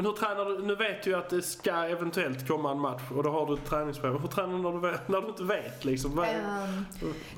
[0.00, 0.66] Men hur tränar du?
[0.66, 3.54] Nu vet du ju att det ska eventuellt komma en match och då har du
[3.54, 4.20] ett träningsprogram.
[4.20, 6.16] Hur tränar du när du, vet- när du inte vet liksom?
[6.16, 6.84] Vad, Ehm,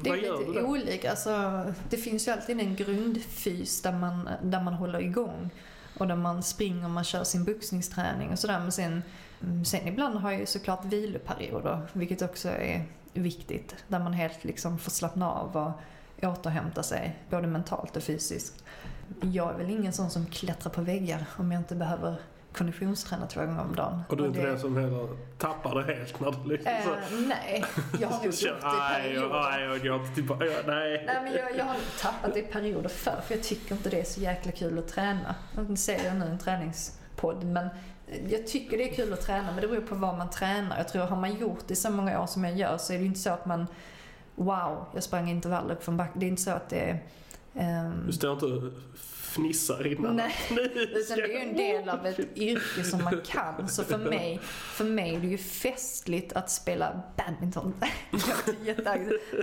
[0.03, 1.11] det vad är lite olika.
[1.11, 5.51] Alltså, det finns ju alltid en grundfys där man, där man håller igång.
[5.99, 8.61] Och där man springer och man kör sin boxningsträning och sådär.
[8.61, 9.03] Men sen,
[9.67, 13.77] sen ibland har jag ju såklart viloperioder, vilket också är viktigt.
[13.89, 18.65] Där man helt liksom får slappna av och återhämta sig, både mentalt och fysiskt.
[19.21, 22.17] Jag är väl ingen sån som klättrar på väggar om jag inte behöver
[22.53, 24.03] konditionsträna två gånger om dagen.
[24.09, 26.91] Och du är inte det- den som heller tappar det helt när du liksom så...
[26.93, 27.65] Eh, nej,
[28.01, 29.53] jag har nog gjort det i perioder.
[29.53, 30.45] aj, jag går inte tillbaka.
[30.67, 31.03] Nej.
[31.07, 34.01] Nej men jag, jag har tappat det i perioder förr för jag tycker inte det
[34.01, 35.35] är så jäkla kul att träna.
[35.69, 37.69] Nu ser jag nu en träningspodd men
[38.29, 40.77] jag tycker det är kul att träna men det beror på vad man tränar.
[40.79, 42.99] Jag tror har man gjort det i så många år som jag gör så är
[42.99, 43.67] det inte så att man
[44.35, 46.21] Wow, jag sprang intervaller upp från backen.
[46.21, 46.99] Det är inte så att det är...
[47.55, 48.47] ehm, Du står inte
[49.33, 50.17] fnissar innan.
[50.17, 53.69] Nej, utan det är ju en del av ett yrke som man kan.
[53.69, 54.41] Så för mig,
[54.75, 57.75] för mig är det ju festligt att spela badminton.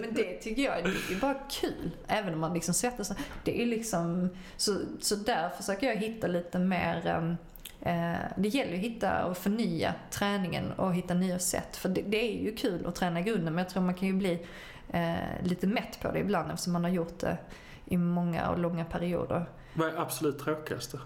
[0.01, 1.91] Men det tycker jag det är ju bara kul.
[2.07, 3.17] Även om man liksom sig.
[3.43, 7.35] Det är liksom, så, så där försöker jag hitta lite mer ehm,
[7.81, 11.77] Eh, det gäller ju att hitta och förnya träningen och hitta nya sätt.
[11.77, 14.07] För det, det är ju kul att träna i grunden men jag tror man kan
[14.07, 14.45] ju bli
[14.89, 17.37] eh, lite mätt på det ibland eftersom man har gjort det
[17.85, 19.45] i många och långa perioder.
[19.74, 20.99] Vad är absolut tråkigaste?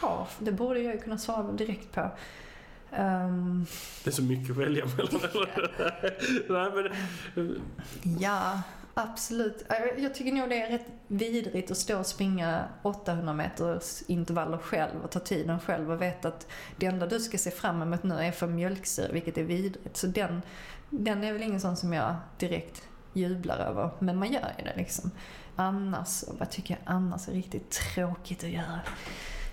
[0.00, 2.10] Bra, det borde jag ju kunna svara direkt på.
[2.92, 3.66] Ehm,
[4.04, 5.20] Det är så mycket att välja mellan.
[6.74, 6.92] Nej,
[7.34, 7.60] men,
[8.18, 8.62] ja,
[8.94, 9.64] absolut.
[9.98, 15.00] Jag tycker nog det är rätt vidrigt att stå och springa 800 meters intervaller själv
[15.04, 16.46] och ta tiden själv och veta att
[16.76, 19.96] det enda du ska se fram emot nu är för mjölksyra, vilket är vidrigt.
[19.96, 20.42] Så den,
[20.90, 22.82] den är väl ingen sån som jag direkt
[23.12, 25.10] jublar över, men man gör ju det liksom.
[25.56, 28.80] Annars, vad tycker jag annars är riktigt tråkigt att göra?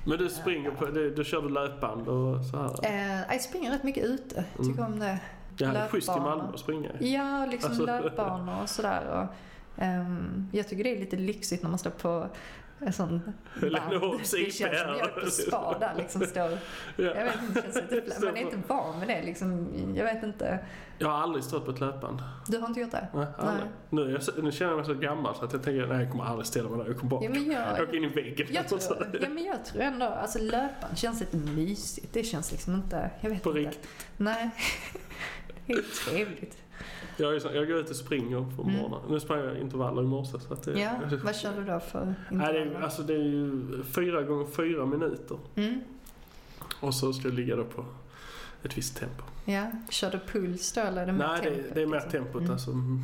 [0.05, 0.85] men du springer på,
[1.23, 2.85] kör du löpband och så här.
[2.85, 5.19] Eh, jag springer rätt mycket ute, tycker om det.
[5.57, 6.19] Ja, det är schysst i.
[6.19, 6.89] Malmö att springa.
[6.99, 9.05] Ja, liksom Alltså- löpbanor och sådär.
[9.07, 12.27] Och, ehm, jag tycker det är lite lyxigt när man står på
[12.79, 13.69] en sån Det
[14.51, 16.49] känns som jag är på spa där liksom står.
[16.95, 17.03] Ja.
[17.15, 19.67] Jag vet inte, känns lite, man är inte van med det liksom.
[19.95, 20.59] Jag vet inte.
[20.97, 22.23] Jag har aldrig stått på ett löpband.
[22.47, 23.07] Du har inte gjort det?
[23.13, 23.69] Nej, aldrig.
[23.89, 26.11] Nu, är jag, nu känner jag mig så gammal så att jag tänker nej jag
[26.11, 26.85] kommer aldrig ställa mig där.
[26.85, 28.47] Jag kommer bara Ja, men jag, åka in i väggen.
[28.49, 28.79] jag, tror,
[29.21, 32.13] ja, men jag tror ändå, alltså löpan känns lite mysigt.
[32.13, 33.59] Det känns liksom inte, jag vet På inte.
[33.69, 33.87] riktigt.
[34.17, 34.49] Nej.
[35.65, 36.57] Det är trevligt.
[37.17, 38.99] Jag, är jag går ut och springer på morgonen.
[39.09, 40.39] Nu sprang jag intervaller i morse.
[40.39, 40.83] Så att det, Mm.
[41.11, 42.85] Ja, vad kör du då för Nej, det, är, intervaller?
[42.85, 45.37] alltså, det är ju fyra gånger fyra minuter.
[45.55, 45.81] Mm.
[46.79, 47.85] Och så ska jag ligga då på
[48.63, 49.23] ett visst tempo.
[49.45, 51.93] Ja, kör du puls då eller är det mer Nej, tempot, det, det är mer
[51.95, 52.11] liksom?
[52.11, 52.41] tempot.
[52.41, 52.51] Mm.
[52.51, 52.99] Alltså, mm,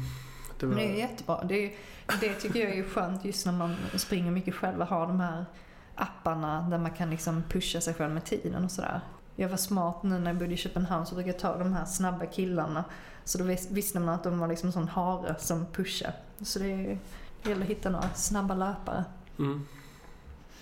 [0.59, 1.43] det var, det är jättebra.
[1.43, 1.73] Det, är,
[2.21, 5.45] det tycker jag är skönt just när man springer mycket själv och har de här
[5.95, 9.01] apparna där man kan liksom pusha sig själv med tiden och sådär.
[9.35, 11.85] Jag var smart nu när jag bodde i Köpenhamn så brukade jag ta de här
[11.85, 12.83] snabba killarna.
[13.25, 16.11] Så då vis- visste man att de var liksom en sån hare som pushar.
[16.41, 16.97] Så det, är,
[17.43, 19.03] det gäller att hitta några snabba löpare.
[19.39, 19.67] mm.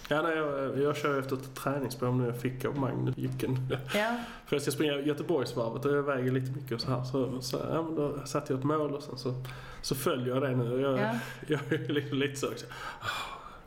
[0.09, 3.67] Ja, nej, jag, jag kör efter ett träningsprogram nu jag fick av Magnus Jycken.
[3.93, 7.03] Ja, För jag ska springa Göteborgsvarvet och jag väger lite mycket och så här.
[7.03, 9.33] Så, så ja, men då satte jag ett mål och sen så,
[9.81, 10.81] så följer jag det nu.
[10.81, 11.11] Jag, ja,
[11.47, 12.65] jag är lite, lite så också.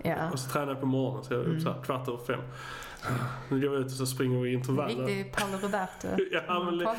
[0.03, 0.31] ja.
[0.33, 1.61] Och så tränar jag på morgonen så jag är Mm.
[1.61, 2.41] så här kvart över fem.
[3.49, 5.07] Nu går vi ut och så springer vi intervaller.
[5.07, 6.09] Riktig Paolo Roberto.
[6.47, 6.97] Ja, men li- med.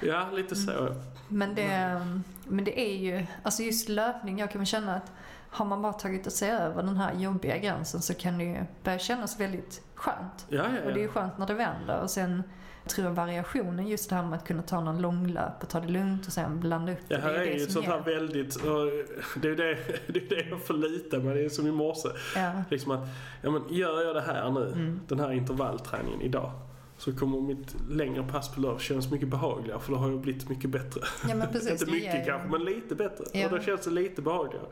[0.00, 0.94] Ja, lite så.
[1.28, 2.00] Men det,
[2.48, 5.12] men det är ju, alltså just löpning, jag kan väl känna att
[5.50, 8.98] har man bara tagit sig över den här jobbiga gränsen så kan det ju börja
[8.98, 10.46] kännas väldigt skönt.
[10.48, 11.10] Ja, ja, Och det är ja.
[11.10, 12.00] skönt när det vänder.
[12.00, 12.42] Och sen
[12.86, 15.88] tror jag variationen, just det här med att kunna ta någon långlöp och ta det
[15.88, 18.00] lugnt och sen blanda upp Ja, här det är det ju ett som sånt här
[18.14, 18.54] väldigt...
[19.42, 19.74] Det är ju det,
[20.12, 22.08] det, är det jag förlitar mig Det är som i morse.
[22.36, 23.08] Ja, Liksom att,
[23.42, 25.00] ja men gör jag det här nu, Mm.
[25.08, 26.52] den här intervallträningen idag.
[26.98, 30.48] Så kommer mitt längre pass på lördag kännas mycket behagligare för då har jag blivit
[30.48, 31.00] mycket bättre.
[31.28, 31.70] ja precis.
[31.70, 33.24] Inte det mycket ju- kanske, men lite bättre.
[33.32, 33.44] Ja.
[33.46, 34.66] Och då känns det lite behagligare.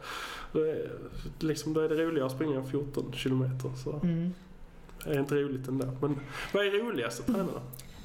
[0.52, 0.90] Då är,
[1.38, 3.72] liksom, då är det roligare att springa 14 kilometer.
[3.84, 3.92] Så.
[3.92, 4.34] Mm.
[5.06, 5.86] är inte roligt ändå.
[6.00, 6.20] Men
[6.52, 7.60] vad är roligast att träna då?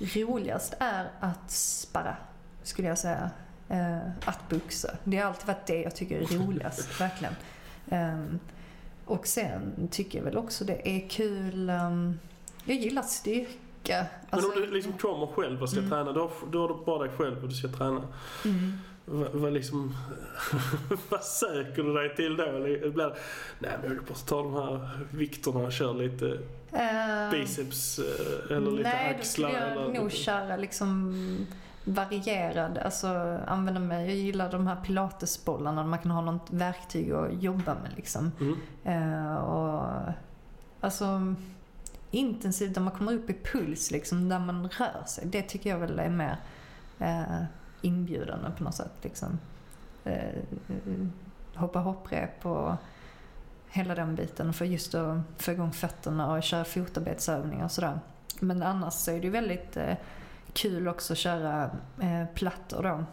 [0.06, 2.16] Roligast är att sparra,
[2.64, 3.30] skulle jag säga.
[3.70, 4.96] Eh, att boxa.
[5.04, 7.34] Det har alltid varit det jag tycker är roligast, verkligen.
[7.92, 8.40] Um,
[9.06, 12.20] och sen tycker jag väl också det är kul, um,
[12.66, 13.52] jag gillar styrka.
[13.88, 15.90] Men Alltså, om du liksom kommer själv och ska Mm.
[15.90, 18.02] träna, då, då är det bara dig själv och du ska träna.
[18.46, 18.74] mm.
[19.34, 19.96] Vad, liksom,
[21.10, 22.44] vad söker du dig till då?
[22.44, 23.14] Det,
[23.60, 26.40] nej men jag vill bara ta de här vikterna och köra lite
[26.72, 29.50] Ehm, biceps eh, eller lite Nej, då axlar.
[29.50, 31.16] skulle jag eller, nog köra liksom
[31.84, 33.08] varierad, alltså
[33.48, 37.92] använda mig, jag gillar de här pilatesbollarna, man kan ha något verktyg att jobba med
[37.96, 38.32] liksom.
[38.40, 38.56] Mm.
[38.84, 39.84] Eh, och
[40.82, 41.36] alltså
[42.12, 45.78] intensivt, där man kommer upp i puls liksom, där man rör sig, det tycker jag
[45.78, 46.38] väl är mer
[47.00, 47.44] eh,
[47.82, 49.40] inbjudande på något sätt liksom.
[50.04, 51.08] Eh, eh
[51.56, 52.76] hoppa hopprep och
[53.70, 58.00] hela den biten för just att få igång fötterna och köra fotarbetsövningar och sådär.
[58.40, 59.96] Men annars så är det ju väldigt eh,
[60.54, 61.70] kul också att köra
[62.02, 63.06] eh, plattor då.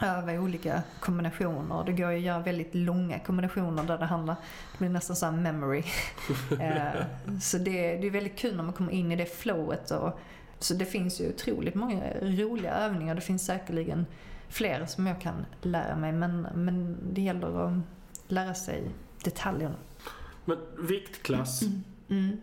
[0.00, 1.84] Öva i olika kombinationer.
[1.84, 4.36] Det går ju att göra väldigt långa kombinationer där det handlar,
[4.72, 5.82] det blir nästan såhär memory.
[6.60, 7.04] eh,
[7.40, 9.90] så det, det är väldigt kul när man kommer in i det flowet.
[9.90, 10.20] Och,
[10.58, 13.14] så det finns ju otroligt många roliga övningar.
[13.14, 14.06] Det finns säkerligen
[14.48, 17.72] fler som jag kan lära mig men, men det gäller att
[18.28, 18.90] lära sig
[19.24, 19.76] detaljerna.
[20.44, 21.62] Men viktklass.
[22.08, 22.40] Mm.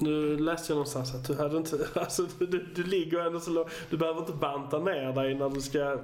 [0.00, 3.70] Nu läste jag någonstans att du hade inte, alltså du, du, ligger ändå så lågt.
[3.90, 5.98] Du behöver inte banta ner dig när du ska,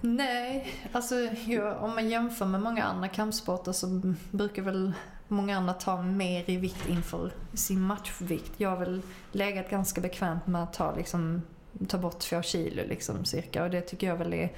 [0.00, 1.14] Nej, alltså
[1.46, 4.92] jag, om man jämför med många andra kampsporter så brukar väl
[5.28, 8.52] många andra ta mer i vikt inför sin matchvikt.
[8.56, 11.42] Jag har väl legat ganska bekvämt med att ta, liksom,
[11.88, 14.52] ta bort två kilo liksom, cirka och det tycker jag väl är,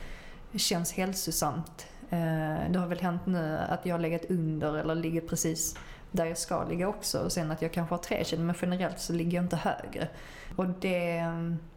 [0.57, 1.87] känns hälsosamt.
[2.11, 5.79] Eh, det har väl hänt nu att jag har legat under eller ligger precis
[6.11, 9.01] där jag ska ligga också och sen att jag kanske har tre kilo men generellt
[9.01, 10.09] så ligger jag inte högre.
[10.57, 11.25] Och det,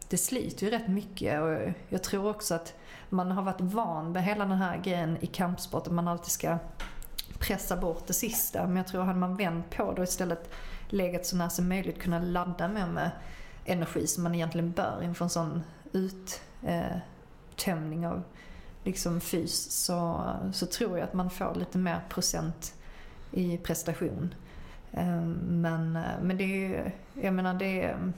[0.08, 1.58] det sliter ju rätt mycket och
[1.88, 2.74] jag tror också att
[3.08, 6.58] man har varit van med hela den här grejen i kampsport att man alltid ska
[7.38, 8.66] pressa bort det sista.
[8.66, 10.50] Men jag tror hade man vänt på det och istället
[10.88, 13.10] legat så nära som möjligt kunna ladda mer med
[13.64, 15.62] energi som man egentligen bör inför en sån
[15.92, 18.22] uttömning eh, av
[18.84, 22.74] liksom fys så, så tror jag att man får lite mer procent
[23.32, 24.34] i prestation.
[24.92, 26.90] Eh, Men, men det är ju,
[27.22, 28.12] jag menar det är,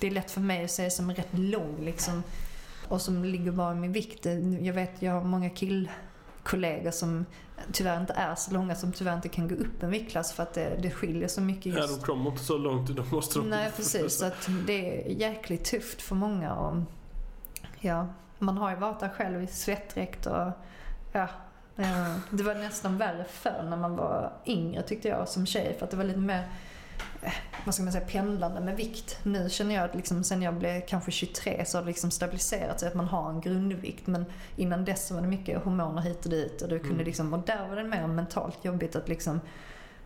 [0.00, 2.22] det är lätt för mig att säga som är rätt lång liksom
[2.88, 4.26] och som ligger bara i min vikt.
[4.60, 7.24] Jag vet, jag har många killkollegor som
[7.72, 10.54] tyvärr inte är så långa som tyvärr inte kan gå upp en viktklass för att
[10.54, 12.00] det, det skiljer så mycket ja just.
[12.00, 13.50] de kommer inte så långt, då måste de...
[13.50, 16.76] Nej precis, så att det är jäkligt tufft för många och
[17.80, 18.06] ja,
[18.38, 20.50] man har ju varit där själv i svettdräkt och
[21.12, 21.28] ja,
[22.30, 25.90] det var nästan värre förr när man var yngre tyckte jag som tjej för att
[25.90, 26.48] det var lite mer
[27.22, 27.32] eh,
[27.64, 29.18] vad ska man säga, pendlande med vikt.
[29.22, 32.80] Nu känner jag att liksom, sen jag blev kanske 23 så har det liksom stabiliserat
[32.80, 34.06] sig att man har en grundvikt.
[34.06, 34.24] Men
[34.56, 36.62] innan dess så var det mycket hormoner hit och dit.
[36.62, 37.06] Och, det kunde Mm.
[37.06, 39.40] liksom, och där var det mer mentalt jobbigt att liksom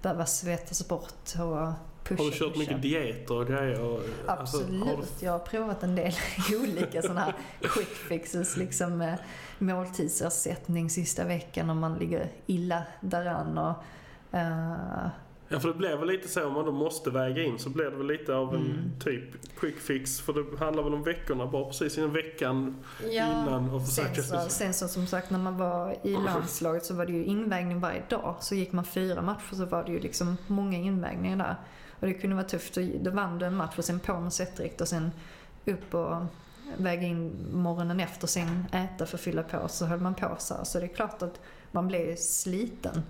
[0.02, 1.72] behöva svettas bort och
[2.04, 2.22] pusha.
[2.22, 2.58] Har du kört pusha.
[2.58, 3.80] mycket dieter och grejer?
[3.80, 4.84] Och, alltså, Absolut.
[4.84, 6.12] har du, Jag har provat en del
[6.62, 8.56] olika sådana här quick fixes.
[8.56, 9.18] Liksom med
[9.58, 13.58] måltidsersättning sista veckan om man ligger illa däran.
[13.58, 13.74] Och,
[14.38, 15.08] eh,
[15.48, 17.84] ja, för det blir väl lite så om man då måste väga in så blir
[17.84, 18.90] det väl lite av en Mm.
[19.04, 20.20] typ quick fix.
[20.20, 22.76] För det handlar väl om veckorna, bara precis innan veckan
[23.10, 27.06] innan och sen så, sen så som sagt när man var i landslaget så var
[27.06, 28.36] det ju invägning varje dag.
[28.40, 31.56] Så gick man fyra matcher så var det ju liksom många invägningar där.
[32.00, 32.78] Och det kunde vara tufft.
[33.00, 35.10] Då vann du en match och sen på med sättdräkt och sen
[35.66, 36.16] upp och
[36.76, 39.68] väga in morgonen efter och sen äta för att fylla på.
[39.68, 40.64] Så höll man på så här.
[40.64, 41.40] Så det är klart att
[41.72, 43.02] man blev sliten.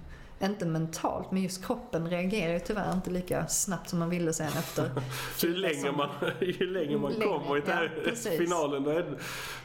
[0.43, 4.47] Inte mentalt, men just kroppen reagerar ju tyvärr inte lika snabbt som man ville sen
[4.47, 4.91] efter.
[5.36, 6.09] Så ju längre man,
[6.41, 9.18] ju längre man Längre, kommer i ja, finalen, då är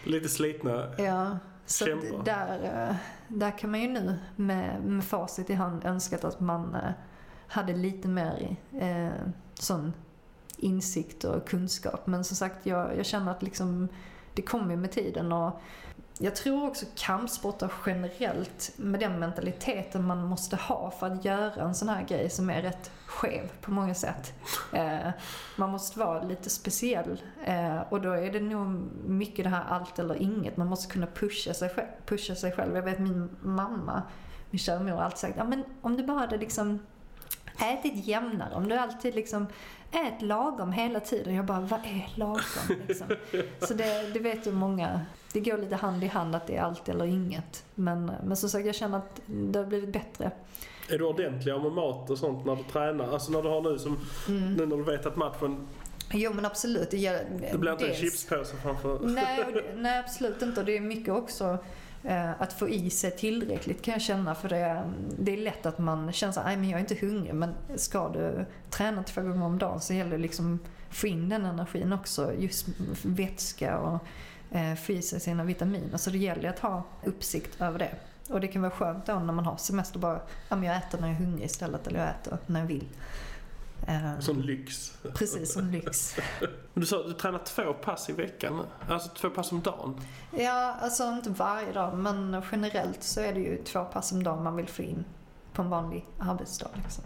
[0.04, 0.88] lite slitna.
[0.98, 1.86] Ja, så
[2.26, 2.96] där, eh,
[3.28, 6.92] där kan man ju nu med, med facit i hand önskat att man eh,
[7.56, 9.94] hade lite mer eh, sån
[10.58, 12.08] insikt och kunskap.
[12.08, 13.88] Men som sagt, jag, jag känner att liksom,
[14.34, 15.32] det kommer med tiden.
[15.32, 15.62] Och
[16.20, 21.76] jag tror också kampsportar generellt, med den mentaliteten man måste ha för att göra en
[21.76, 24.34] sån här grej som är rätt skev på många sätt.
[24.74, 25.10] Eh,
[25.58, 28.68] man måste vara lite speciell eh, och då är det nog
[29.06, 30.58] mycket det här allt eller inget.
[30.58, 31.88] Man måste kunna pusha sig själv.
[32.06, 32.76] Pusha sig själv.
[32.76, 34.04] Jag vet min mamma,
[34.50, 36.80] min kära mor, har alltid sagt ja, men om du bara hade liksom
[37.60, 39.48] ätit jämnare, om du alltid liksom
[39.92, 41.36] ät lagom hela tiden.
[41.36, 42.40] Jag bara, vad är lagom?
[42.88, 43.08] Liksom.
[43.60, 45.02] Så det, det vet ju många.
[45.34, 47.66] Det går lite hand i hand att det är allt eller inget.
[47.76, 50.32] Men, men som sagt, jag känner att det har blivit bättre.
[50.90, 53.14] Är du ordentligare med mat och sånt när du tränar?
[53.14, 53.98] Alltså när du har nu som,
[54.28, 54.54] Mm.
[54.54, 55.68] nu när du vet att matchen,
[56.14, 56.92] Jo men absolut.
[56.92, 59.00] Det, det blir inte en dels- chipspåse framför.
[59.00, 60.60] Nej, det, nej, absolut inte.
[60.60, 61.58] Och det är mycket också
[62.08, 64.36] Eh, att få i sig tillräckligt kan jag känna.
[64.36, 64.84] För det,
[65.20, 67.34] det är lätt att man känner så "Nej, men jag är inte hungrig.
[67.34, 71.30] Men ska du träna två gånger om dagen så gäller det liksom att få in
[71.30, 72.34] den energin också.
[72.34, 72.66] Just
[73.04, 74.00] vätska och
[74.58, 75.98] eh, få i sig sina vitaminer.
[75.98, 77.92] Så det gäller att ha uppsikt över det.
[78.30, 81.00] Och det kan vara skönt då när man har semester bara, ja men jag äter
[81.02, 81.88] när jag är hungrig istället.
[81.88, 82.88] Eller jag äter när jag vill.
[83.88, 84.98] Eh, Sån lyx.
[85.14, 86.18] precis som lyx.
[86.40, 88.66] Men Du sa att du tränar två pass i veckan.
[88.90, 90.02] Alltså två pass om dagen.
[90.38, 94.44] Ja, alltså inte varje dag men generellt så är det ju två pass om dagen
[94.44, 95.06] man vill få in
[95.54, 96.70] på en vanlig arbetsdag.
[96.84, 97.04] Liksom.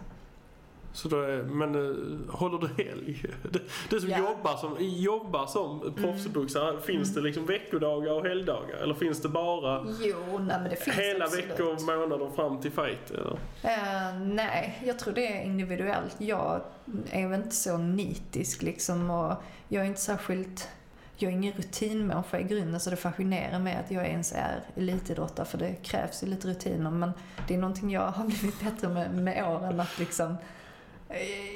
[0.92, 3.24] Så då är, men eh, håller du helg?
[3.50, 3.60] Det,
[3.90, 4.10] det som.
[4.10, 4.24] Mm.
[4.24, 8.76] jobbar som, jobbar som proffsboxare, finns det liksom veckodagar och helgdagar?
[8.76, 11.50] Eller finns det bara Jo, nej det finns hela absolut.
[11.50, 13.10] veckor och månader fram till fight?
[13.10, 13.38] Eller?
[13.62, 16.16] Eh, nej, jag tror det är individuellt.
[16.18, 16.60] Jag
[17.10, 19.34] är väl inte så nitisk liksom och
[19.68, 20.68] jag är inte särskilt
[21.22, 25.46] jag är ingen rutinmänniska i grunden så det fascinerar mig att jag ens är elitidrottare
[25.46, 27.12] för det krävs ju lite rutiner men
[27.48, 30.36] det är någonting jag har blivit bättre med, med åren att liksom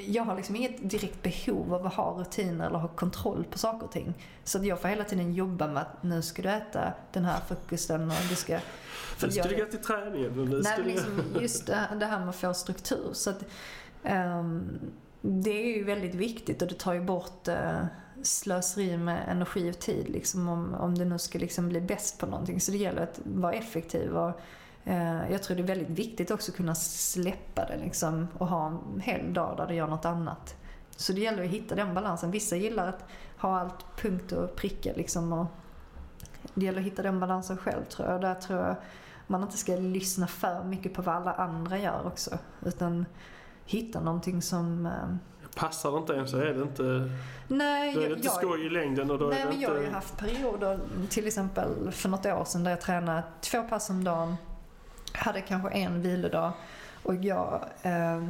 [0.07, 3.85] jag har liksom inget direkt behov av att ha rutiner eller ha kontroll på saker
[3.85, 4.13] och ting.
[4.43, 8.09] Så jag får hela tiden jobba med att nu ska du äta den här frukosten
[8.09, 8.59] och du ska...
[9.17, 10.61] för Nu ska du gå till träningen.
[10.63, 13.09] Nej, men liksom just det, här med att få struktur.
[13.13, 13.43] Så att,
[14.03, 14.79] ehm,
[15.21, 17.85] det är ju väldigt viktigt och det tar ju bort uh,
[18.23, 22.25] slöseri med energi och tid liksom, om, om det nu ska liksom bli bäst på
[22.25, 22.61] någonting.
[22.61, 24.17] Så det gäller att vara effektiv.
[24.17, 24.35] Och, eh,
[25.31, 28.99] jag tror det är väldigt viktigt också att kunna släppa det liksom, och ha en
[29.01, 30.55] hel dag där du gör något annat.
[30.95, 32.31] Så det gäller att hitta den balansen.
[32.31, 33.05] Vissa gillar att
[33.37, 35.45] ha allt punkt och pricka liksom, och
[36.53, 38.21] det gäller att hitta den balansen själv tror jag.
[38.21, 38.75] Där tror jag
[39.27, 42.37] man inte ska lyssna för mycket på vad alla andra gör också.
[42.65, 43.05] Utan
[43.65, 44.85] hitta någonting som...
[44.85, 44.91] eh,
[45.55, 47.09] Passar det inte en så är det inte,
[47.47, 49.51] Nej, då är det jag, inte jag, skoj i längden och då nej är det
[49.51, 49.95] men jag har ju inte...
[49.95, 50.79] haft perioder,
[51.09, 54.35] till exempel för något år sedan, där jag tränade två pass om dagen.
[55.17, 56.51] Hade kanske en vilodag.
[57.03, 58.23] Och jag eh,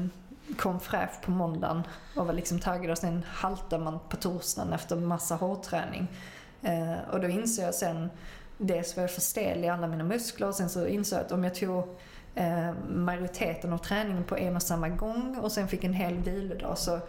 [0.58, 1.84] kom fräsch på måndagen
[2.16, 6.08] och var liksom taggad och sen haltade man på torsdagen efter massa hårdträning.
[6.62, 8.10] Eh, och då insåg jag sen,
[8.58, 11.32] dels var jag för stel i alla mina muskler och sen så insåg jag att
[11.32, 11.84] om jag tog
[12.36, 16.78] eh, majoriteten av träningen på en och samma gång och sen fick en hel vilodag
[16.78, 17.00] så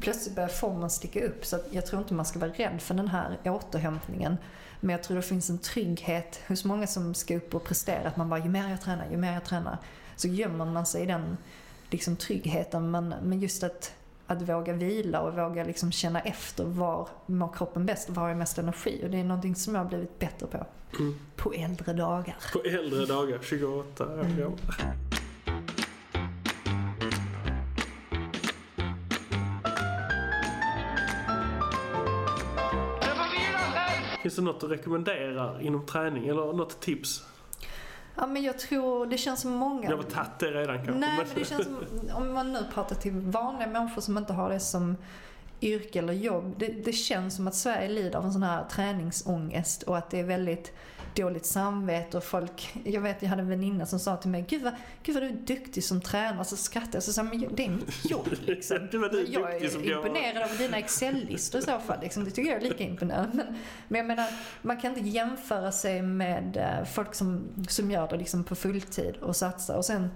[0.00, 1.46] plötsligt börjar formen sticka upp.
[1.46, 4.36] Så jag tror inte man ska vara rädd för den här återhämtningen.
[4.84, 8.08] Men jag tror det finns en trygghet hos många som ska upp och prestera.
[8.08, 9.78] Att man bara, ju mer jag tränar, ju mer jag tränar.
[10.16, 11.36] Så gömmer man sig i den
[11.90, 12.90] liksom, tryggheten.
[12.90, 13.94] Men, men just att,
[14.26, 18.58] att våga vila och våga liksom känna efter var mår kroppen bäst, var jag mest
[18.58, 19.00] energi.
[19.04, 20.66] Och det är någonting som jag har blivit bättre på.
[20.98, 21.18] Mm.
[21.36, 22.36] På äldre dagar.
[22.52, 24.52] På äldre dagar, 28 år Mm.
[34.24, 37.24] Finns det något att rekommendera inom träning eller något tips?
[38.16, 39.90] Ja men jag tror, det känns som många...
[39.90, 40.92] Jag har tagit det redan kanske.
[40.92, 41.76] Nej, men det känns som,
[42.14, 44.96] om man nu pratar till vanliga människor som inte har det som
[45.60, 46.54] yrke eller jobb.
[46.58, 50.20] Det, det känns som att Sverige lider av en sån här träningsångest och att det
[50.20, 50.72] är väldigt
[51.14, 54.62] dåligt samvete och folk, jag vet jag hade en väninna som sa till mig, gud
[54.62, 56.44] vad, gud vad du är duktig som tränare.
[56.44, 58.88] Så skrattade jag så sa men det är mitt jobb liksom.
[58.90, 60.06] Det var du jag duktig som är jag.
[60.06, 62.00] imponerad av dina Excel-listor i så fall.
[62.02, 62.24] Liksom.
[62.24, 63.36] Det tycker jag är lika imponerande.
[63.36, 63.56] Men,
[63.88, 64.28] men jag menar,
[64.62, 69.16] man kan inte jämföra sig med eh, folk som, som gör det liksom på fulltid
[69.16, 69.76] och satsar.
[69.76, 70.10] Och sen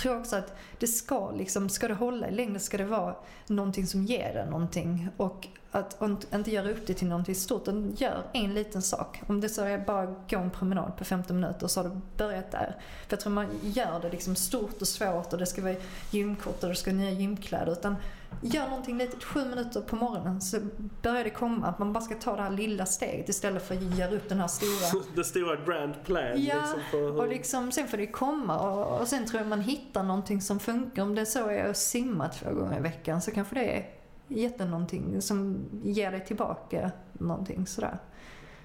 [0.00, 3.14] tror också att det ska, liksom, ska det hålla i längden ska det vara
[3.46, 5.08] någonting som ger dig någonting.
[5.16, 9.22] Och att och inte göra upp det till någonting stort, utan gör en liten sak.
[9.26, 12.50] Om det så är bara gå en promenad på 15 minuter så har du börjat
[12.50, 12.76] där.
[13.06, 15.74] För jag tror man gör det liksom stort och svårt och det ska vara
[16.10, 17.72] gymkort och det ska vara nya gymkläder.
[17.72, 17.96] Utan
[18.42, 20.58] gör någonting litet, sju minuter på morgonen så
[21.02, 21.66] börjar det komma.
[21.66, 24.40] Att man bara ska ta det här lilla steget istället för att göra upp den
[24.40, 26.80] här stora Det stora grand plan Ja, liksom.
[26.90, 30.40] För och liksom, sen får det komma och, och sen tror jag man hittar någonting
[30.40, 31.02] som funkar.
[31.02, 33.90] Om det så är att simma två gånger i veckan så kanske det är
[34.28, 37.98] jätte någonting som ger dig tillbaka någonting sådär.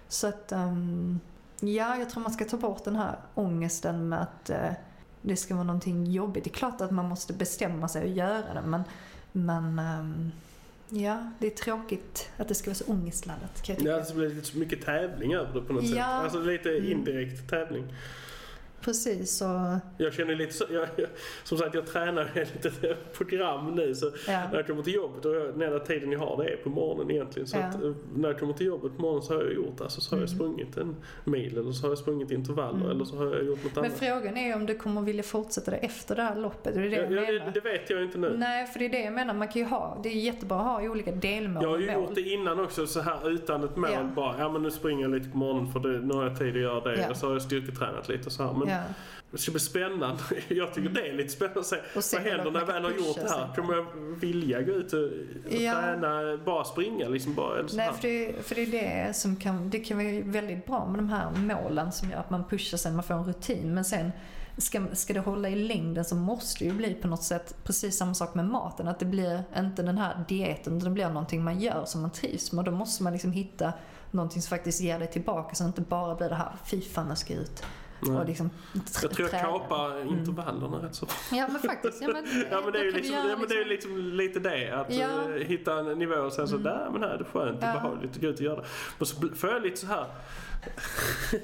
[0.07, 1.20] Så att, ehm,
[1.59, 4.72] ja, jag tror man ska ta bort den här ångesten med att eh,
[5.22, 6.43] det ska vara någonting jobbigt.
[6.43, 8.84] Det är klart att man måste bestämma sig och göra det men,
[9.36, 10.31] men ehm,
[10.89, 13.63] ja, det är tråkigt att det ska vara så ångestladdat.
[13.67, 13.75] Ja,
[14.07, 15.97] det blir lite så mycket tävling över det på något sätt.
[15.97, 16.05] Ja.
[16.05, 16.91] Alltså lite Mm.
[16.91, 17.83] indirekt tävling.
[18.86, 19.41] Precis.
[19.41, 19.47] Och,
[19.97, 21.07] Jag känner lite så, jag, jag,
[21.43, 24.41] som sagt jag tränar ett litet program nu så Ja.
[24.49, 26.69] när jag kommer till jobbet och jag, den enda tiden jag har det är på
[26.69, 27.47] morgonen egentligen.
[27.47, 27.63] Så Ja.
[27.63, 30.15] att, eh, när jag kommer till jobbet på morgonen så har jag gjort alltså, så
[30.15, 30.38] har jag Mm.
[30.38, 33.75] sprungit en mil eller så har jag sprungit intervaller eller så har jag gjort något
[33.75, 33.99] men annat.
[33.99, 36.73] frågan är om du kommer vilja fortsätta det efter det här loppet.
[36.73, 37.45] Det är det jag, Ja, ja, menar.
[37.45, 38.36] det, det vet jag inte nu.
[38.38, 39.33] Nej, för det är det jag menar.
[39.33, 42.15] Man kan ju ha, det är jättebra att ha olika delmål Jag har ju gjort
[42.15, 44.03] det innan också så här utan ett mål Ja.
[44.15, 44.36] bara.
[44.39, 46.61] Ja men nu springer jag lite på morgonen för det, nu har jag tid att
[46.61, 46.99] göra det.
[47.01, 47.09] Ja.
[47.09, 48.53] Och så har jag styrketränat lite och så här.
[48.53, 48.82] Men Ja.
[49.32, 50.23] det ska bli spännande.
[50.47, 51.78] Jag tycker det är lite spännande att se.
[51.95, 53.55] Och se vad händer när jag väl har gjort det här?
[53.55, 53.86] Kommer jag
[54.19, 55.09] vilja gå ut och,
[55.49, 55.73] Ja.
[55.73, 57.34] träna, bara springa liksom?
[57.34, 60.65] Bara, eller Nej, för det, för det är det som kan, det kan vara väldigt
[60.65, 63.73] bra med de här målen som gör att man pushar sig, man får en rutin.
[63.73, 64.11] Men sen
[64.57, 67.97] ska, ska det hålla i längden så måste det ju bli på något sätt precis
[67.97, 68.88] samma sak med maten.
[68.88, 72.11] Att det blir inte den här dieten, utan det blir någonting man gör som man
[72.11, 72.59] trivs med.
[72.59, 73.73] Och då måste man liksom hitta
[74.11, 76.82] någonting som faktiskt ger det tillbaka så att det inte bara blir det här, fy
[76.82, 77.63] fan jag ska ut.
[78.09, 78.49] Och liksom
[79.01, 82.01] Jag tror jag kapar intervallerna rätt så Ja men faktiskt.
[82.01, 84.71] Ja, men, Ja men det är ju liksom, ja, men det är liksom lite det.
[84.71, 85.07] Att Ja.
[85.07, 85.33] Mm.
[85.41, 87.73] eh, hitta en nivå och sen så där men här är det skönt och Ja.
[87.73, 88.65] behagligt att gå ut och göra det.
[88.99, 90.05] Och så får jag lite så här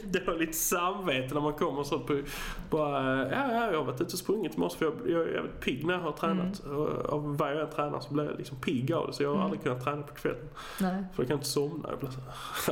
[0.04, 2.22] dåligt samvete när man kommer så på
[2.70, 5.34] bara, ja, ja jag har varit ute och sprungit i morse för jag, jag är
[5.34, 6.64] jävligt pigg när jag har tränat.
[6.66, 6.78] Mm.
[6.78, 9.44] Och av varje jag tränar så blir jag liksom pigg av det så jag har
[9.44, 10.50] aldrig kunnat träna på kvällen.
[10.80, 11.04] Nej.
[11.16, 11.90] För jag kan inte somna.
[11.90, 12.22] Jag blir så.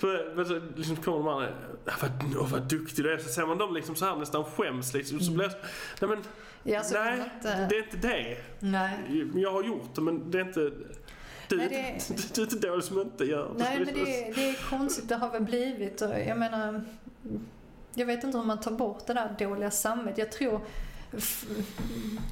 [0.00, 1.48] Så, men så liksom kommer de andra,
[1.86, 3.18] "Ah, vad, åh, vad duktig du är.
[3.18, 5.20] Så ser man dem liksom så här nästan skäms liksom.
[5.20, 5.58] Så blir jag så,
[6.00, 6.24] nej men,
[6.66, 8.36] Ja, nej det är inte det.
[8.60, 9.26] Nej.
[9.34, 10.70] Jag har gjort det men det är inte,
[11.48, 14.70] du, Nej, det- inte- du är inte som inte gör Nej men det, det är
[14.70, 16.84] konstigt, det har väl blivit och jag menar
[17.94, 20.18] Jag vet inte hur man tar bort det där dåliga samvetet.
[20.18, 20.60] Jag tror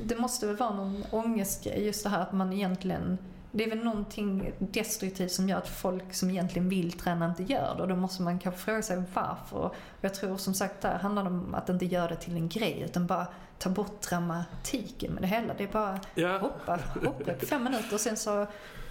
[0.05, 3.19] det måste väl vara någon ångestgrej just det här att man egentligen
[3.55, 7.75] det är väl någonting destruktivt som gör att folk som egentligen vill träna inte gör
[7.77, 9.57] det och då måste man kanske fråga sig varför.
[9.57, 12.49] Och jag tror som sagt där handlar det om att inte göra det till en
[12.49, 13.27] grej utan bara
[13.59, 15.55] ta bort dramatiken med det hela.
[15.55, 16.39] Det är bara Ja.
[16.39, 18.47] hoppa, hoppa på fem minuter och sen så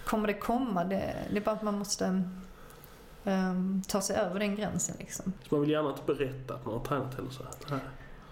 [0.06, 0.84] kommer det komma.
[0.84, 2.22] Det, det är bara att man måste
[3.24, 5.32] ehm, ta sig över den gränsen liksom.
[5.48, 7.42] Så man vill gärna inte berätta att man har tränat eller så.
[7.70, 7.80] Nej.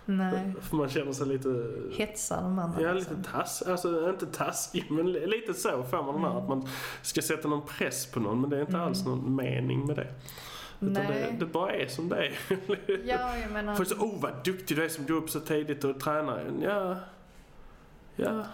[0.04, 1.66] Nej, För man känner sig lite
[1.98, 2.82] hetsa de andra.
[2.82, 3.16] Ja, liksom.
[3.16, 6.32] lite tass, alltså inte taskig, men li- lite så får man den Mm.
[6.32, 6.68] här att man
[7.02, 10.14] ska sätta någon press på någon, men det är inte alls någon mening med det.
[10.80, 11.36] Utan det, Nej.
[11.40, 12.32] det bara är som det är.
[13.06, 13.74] Ja, jag menar...
[13.74, 16.50] Folk säger, oh vad duktig du är som går upp så tidigt och tränar.
[16.62, 16.96] Ja,
[18.16, 18.44] ja.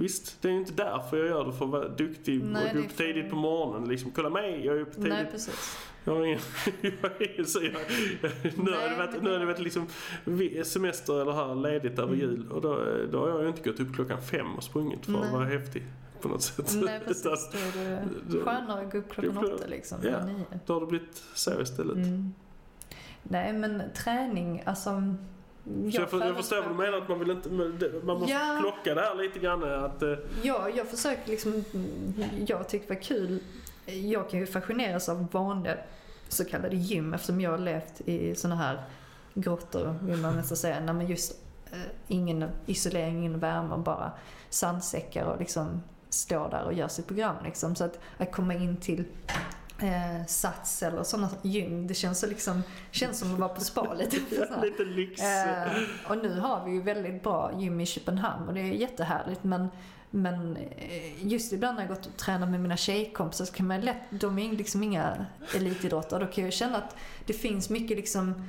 [0.00, 2.76] Visst, det är ju inte därför jag gör det, för att vara duktig Nej, och
[2.76, 3.88] gå upp för- tidigt på morgonen.
[3.88, 5.08] Liksom, kolla mig, jag är uppe tidigt.
[5.12, 5.78] Nej, precis.
[6.04, 6.38] Jag har ingen,
[6.80, 7.72] jag har ingen så jag,
[8.64, 9.86] nu har det varit, nu har det- varit liksom
[10.64, 12.18] semester eller här ledigt över Mm.
[12.20, 15.12] jul och då, då har jag ju inte gått upp klockan fem och sprungit för
[15.14, 15.32] att Nej.
[15.32, 15.82] vara häftig
[16.20, 16.72] på något sätt.
[16.74, 17.26] Nej, precis.
[17.26, 17.38] Utan
[18.28, 20.24] Då är det skönare att gå upp klockan åtta liksom, ja.
[20.26, 20.44] nio.
[20.66, 21.96] Då har det blivit så istället.
[21.96, 22.32] Mm.
[23.22, 25.02] Nej, men träning, alltså...
[25.92, 27.48] Så jag, för, jag förstår vad du menar att man vill inte,
[28.04, 28.58] man måste Ja.
[28.60, 31.64] plocka det här lite grann att eh, Ja, jag försöker liksom,
[32.46, 33.42] jag tycker det var kul.
[33.86, 35.76] Jag kan ju fascineras av vanliga
[36.28, 38.82] så kallade gym eftersom jag har levt i såna här
[39.34, 40.80] grottor vill man nästan säga.
[40.80, 41.32] Nej, men just
[41.72, 44.12] eh, ingen isolering, ingen värme, bara
[44.50, 47.74] sandsäckar och liksom står där och gör sitt program liksom.
[47.76, 49.04] Så att, att komma in till
[49.82, 53.94] eh, Sats eller sådana gym, det känns så liksom, känns som att vara på spa
[53.94, 54.16] lite.
[54.62, 55.22] lite lyx.
[55.22, 55.72] Eh,
[56.06, 59.68] och nu har vi ju väldigt bra gym i Köpenhamn och det är jättehärligt men
[60.10, 63.80] men eh, just ibland när jag gått och tränat med mina tjejkompisar så kan man
[63.80, 68.48] lätt, de är liksom inga elitidrottare, då kan jag känna att det finns mycket liksom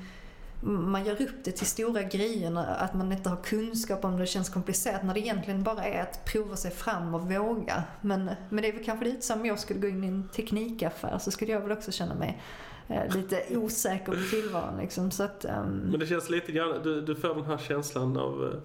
[0.61, 4.49] man gör upp det till stora grejer, att man inte har kunskap om det, känns
[4.49, 7.83] komplicerat när det egentligen bara är att prova sig fram och våga.
[8.01, 10.29] Men, men det är väl kanske lite som om jag skulle gå in i en
[10.29, 12.41] teknikaffär så skulle jag väl också känna mig
[12.87, 15.11] eh, lite osäker på tillvaron liksom.
[15.11, 18.43] Så att, ehm, Men det känns lite grann, du, du får den här känslan av
[18.53, 18.59] eh,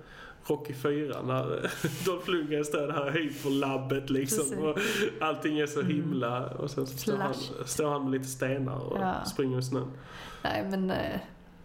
[0.49, 1.71] Rocky 4 när eh,
[2.07, 4.59] Dolph Lundgren står i det här hyperlabbet liksom Precis.
[5.21, 7.35] och allting är så himla och sen så står han,
[7.67, 9.25] står han med lite stenar och Ja.
[9.25, 9.91] springer i snön.
[10.45, 11.21] Nej men, eh,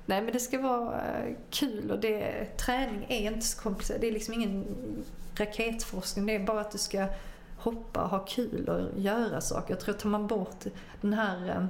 [0.06, 4.02] nej men det ska vara eh, kul och det, träning är inte så komplicerat.
[4.02, 4.66] Det är liksom ingen
[5.36, 6.26] raketforskning.
[6.26, 7.08] Det är bara att du ska
[7.58, 9.74] hoppa, ha kul och göra saker.
[9.74, 10.64] Jag tror att tar man bort
[11.02, 11.70] den här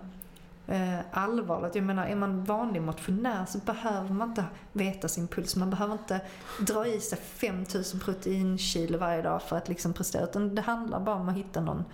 [0.68, 1.76] eh, eh allvaret.
[1.76, 5.56] Jag menar, är man vanlig motionär så behöver man inte veta sin puls.
[5.56, 6.22] Man behöver inte
[6.60, 10.24] dra i sig 5000 proteinkilo varje dag för att liksom prestera.
[10.24, 11.86] Utan det handlar bara om att hitta någon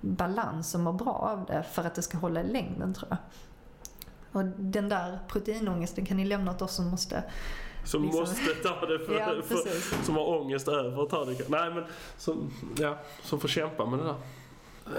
[0.00, 3.18] balans och må bra av det för att det ska hålla i längden tror jag.
[4.32, 7.22] Och den där proteinångesten kan ni lämna åt oss som måste...
[7.84, 8.20] Som Liksom.
[8.20, 11.48] måste ta det för, Ja, för, som har ångest över att ta det.
[11.48, 11.84] Nej men
[12.18, 14.14] som, ja, som får kämpa med det där.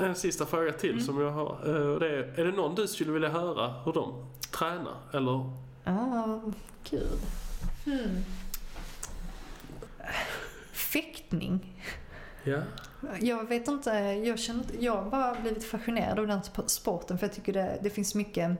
[0.07, 1.03] En sista fråga till Mm.
[1.03, 1.51] som jag har.
[1.65, 4.95] eh, Det är, är det någon du skulle vilja höra hur de tränar?
[5.13, 5.49] Eller
[5.83, 6.39] Ah,
[6.89, 7.19] gud.
[7.85, 8.23] Hmm.
[10.73, 11.83] Fäktning.
[12.43, 12.59] Ja.
[13.19, 13.89] Jag vet inte,
[14.25, 17.79] jag, känner, jag har bara blivit fascinerad av den sp- sporten för jag tycker det,
[17.83, 18.51] det finns mycket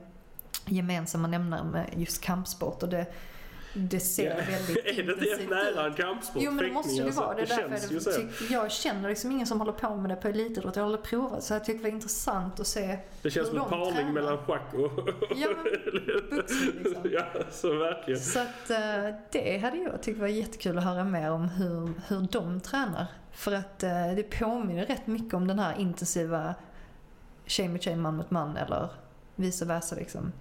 [0.66, 3.06] gemensamma nämnare med just kampsport och det,
[3.74, 6.42] det ser väldigt är det inte nära en kampsport?
[6.42, 7.34] Jo men det måste ju fäktning, vara.
[7.34, 7.56] Det alltså.
[7.68, 10.76] därför jag, tyck, jag känner liksom ingen som håller på med det på elitidrott.
[10.76, 13.58] Jag har aldrig provat så jag tyckte det var intressant att se Det känns som
[13.58, 14.12] en parning tränar.
[14.12, 15.08] mellan schack och...
[15.36, 17.10] Ja, men boxning liksom.
[17.12, 18.20] ja, så verkligen.
[18.20, 22.26] Så att eh, det hade jag tyckt var jättekul att höra mer om hur, hur
[22.30, 23.06] de tränar.
[23.32, 26.54] För att eh, det påminner rätt mycket om den här intensiva
[27.46, 28.88] tjej mot tjej, man mot man eller
[29.36, 30.32] vice versa liksom.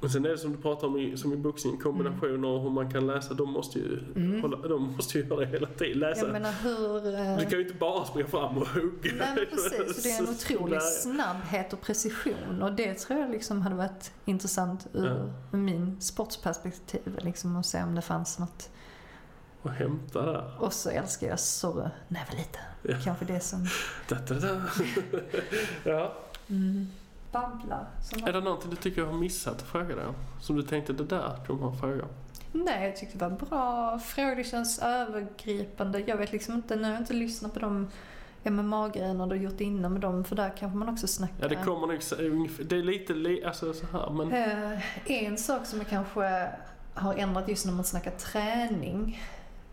[0.00, 2.70] Och sen är det som du pratar om i, som i boxning, kombinationer och hur
[2.70, 3.34] man kan läsa.
[3.34, 4.40] De måste ju, Mm.
[4.42, 5.98] hålla, de måste ju göra det hela tiden.
[5.98, 6.20] Läsa.
[6.24, 7.14] Jag menar hur...
[7.14, 9.12] eh, Du kan ju inte bara springa fram och hugga.
[9.18, 13.30] Nej men precis, så det är en otrolig snabbhet och precision och det tror jag
[13.30, 18.70] liksom hade varit intressant ur min sportsperspektiv liksom att se om det fanns något.
[19.62, 20.50] Och hämta där.
[20.60, 22.60] Och så älskar jag Zorro när jag var liten.
[22.82, 22.96] Ja.
[23.04, 23.66] Kanske det som
[24.08, 24.60] Da, da, da.
[25.90, 26.12] ja.
[26.48, 26.86] mm,
[27.32, 27.86] babblar.
[28.02, 30.14] Som Är det någonting du tycker jag har missat att fråga dig om?
[30.40, 32.04] Som du tänkte, det där kommer jag fråga?
[32.52, 34.36] Nej, jag tyckte det var bra frågor.
[34.36, 36.00] Det känns övergripande.
[36.06, 37.88] Jag vet liksom inte, nu har jag inte lyssnat på de
[38.42, 41.36] MMA-grejerna du gjort innan med dem, för där kanske man också snackar.
[41.40, 42.50] Ja, det kommer nog...
[42.68, 44.32] Det är lite li, alltså så här, men...
[44.32, 46.48] Eh, en sak som jag kanske
[46.94, 49.22] har ändrat just när man snackar träning.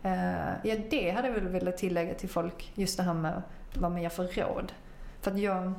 [0.02, 2.72] eh, ja, det hade jag väl velat tillägga till folk.
[2.74, 3.42] Just det här med
[3.74, 4.72] vad man ger för råd.
[5.20, 5.72] För att jag,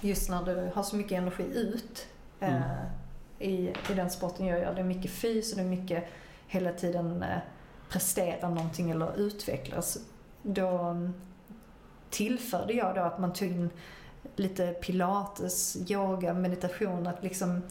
[0.00, 2.06] just när du har så mycket energi ut
[2.40, 2.62] eh, Mm.
[3.38, 4.74] i, i den sporten jag gör.
[4.74, 6.04] Det är mycket fys och det är mycket
[6.46, 7.38] hela tiden eh,
[7.88, 9.98] prestera någonting eller utvecklas.
[10.42, 11.14] Då mm,
[12.10, 13.70] tillförde jag då att man tog in
[14.36, 17.06] lite pilates, yoga, meditation.
[17.06, 17.62] Att liksom,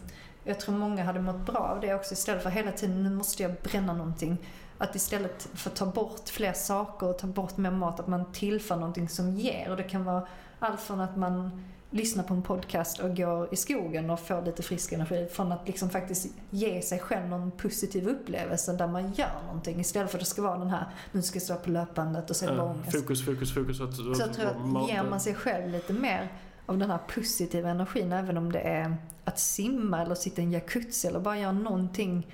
[0.43, 3.43] jag tror många hade mått bra av det också istället för hela tiden nu måste
[3.43, 4.37] jag bränna någonting.
[4.77, 8.31] Att istället för att ta bort fler saker och ta bort mer mat, att man
[8.31, 9.69] tillför någonting som ger.
[9.69, 10.27] Och det kan vara
[10.59, 11.63] allt från att man
[11.93, 15.67] lyssnar på en podcast och går i skogen och får lite frisk energi från att
[15.67, 20.23] liksom faktiskt ge sig själv någon positiv upplevelse där man gör någonting istället för att
[20.23, 22.91] det ska vara den här nu ska jag stå på löpbandet och se Ja, ångest.
[22.91, 23.81] fokus, fokus, fokus.
[23.81, 26.27] Att, Så jag tror att ger man sig själv lite mer
[26.65, 30.51] av den här positiva energin, även om det är att simma eller sitta i en
[30.51, 32.27] jacuzzi eller bara göra någonting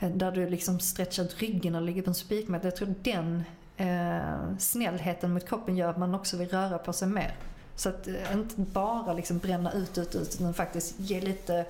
[0.00, 2.66] eh, där du liksom stretchar ryggen och ligger på en spikmatta.
[2.66, 3.44] Jag tror den
[3.76, 7.34] eh, snällheten mot kroppen gör att man också vill röra på sig mer.
[7.76, 11.64] Så att eh, inte bara liksom bränna ut, ut, ut, utan faktiskt ge lite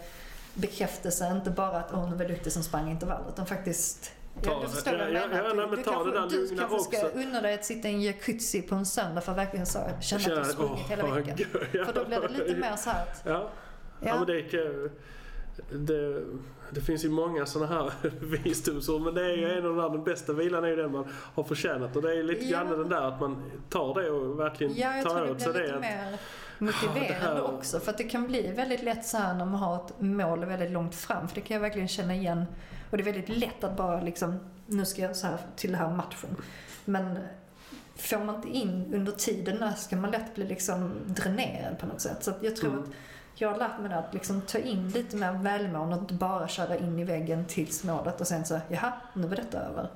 [0.54, 1.30] bekräftelse.
[1.36, 4.68] Inte bara att nu var jag duktig som sprang intervall, utan faktiskt Ta Ja, du
[4.68, 5.60] förstår vad jag Ja, ja, menar.
[5.62, 8.86] ja, Du- kanske, det du ska unna dig att sitta i en jacuzzi på en
[8.86, 11.36] söndag för att verkligen så, känna att du har sprungit hela åh, veckan.
[11.36, 11.84] gud, ja.
[11.84, 13.48] För då blir det lite mer så här att, Ja,
[14.00, 14.14] ja.
[14.16, 14.90] men det, kan-
[15.86, 16.22] det,
[16.70, 20.04] det finns ju många sådana här visdomsord men det är ju en av de den
[20.04, 22.50] bästa vilan är ju den man har förtjänat och det är lite Ja.
[22.64, 25.40] grann den där att man tar det och verkligen ja, jag tror tar det åt
[25.42, 25.66] sig blir det.
[25.66, 26.18] lite att- mer
[26.58, 27.80] det motiverande här- också.
[27.80, 30.70] För att det kan bli väldigt lätt så här när man har ett mål väldigt
[30.70, 31.28] långt fram.
[31.28, 32.44] För det kan jag verkligen känna igen.
[32.90, 35.80] Och det är väldigt lätt att bara liksom, nu ska jag så här till den
[35.80, 36.36] här matchen.
[36.84, 37.18] Men
[37.96, 41.86] får man inte in under tiden där så kan man lätt bli liksom dränerad på
[41.86, 42.24] något sätt.
[42.24, 42.82] Så jag tror Mm.
[42.82, 42.88] att
[43.34, 46.76] jag har lärt mig att liksom ta in lite mer välmående och inte bara köra
[46.76, 49.90] in i väggen tills målet och sen så, jaha, nu var detta över.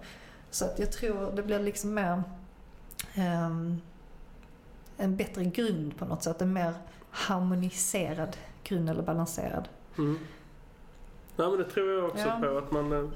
[0.51, 2.23] Så att jag tror det blir liksom mer
[3.15, 3.81] ehm,
[4.97, 6.43] en bättre grund på något sätt.
[6.43, 6.75] En mer
[7.11, 9.69] harmoniserad grund eller balanserad.
[9.99, 10.19] Mm.
[11.37, 12.39] Nej men det tror jag också Ja.
[12.43, 13.11] på att man, eh,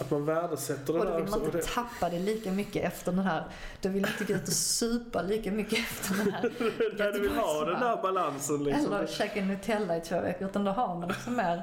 [0.00, 3.12] att man värdesätter det Och då där vill man inte tappa det lika mycket efter
[3.12, 3.44] den här,
[3.80, 6.42] då vill man inte gå ut och supa lika mycket efter den här.
[6.98, 8.92] där du vill ha den där balansen liksom.
[8.92, 11.62] Eller käka Nutella i två veckor, utan då har man liksom mer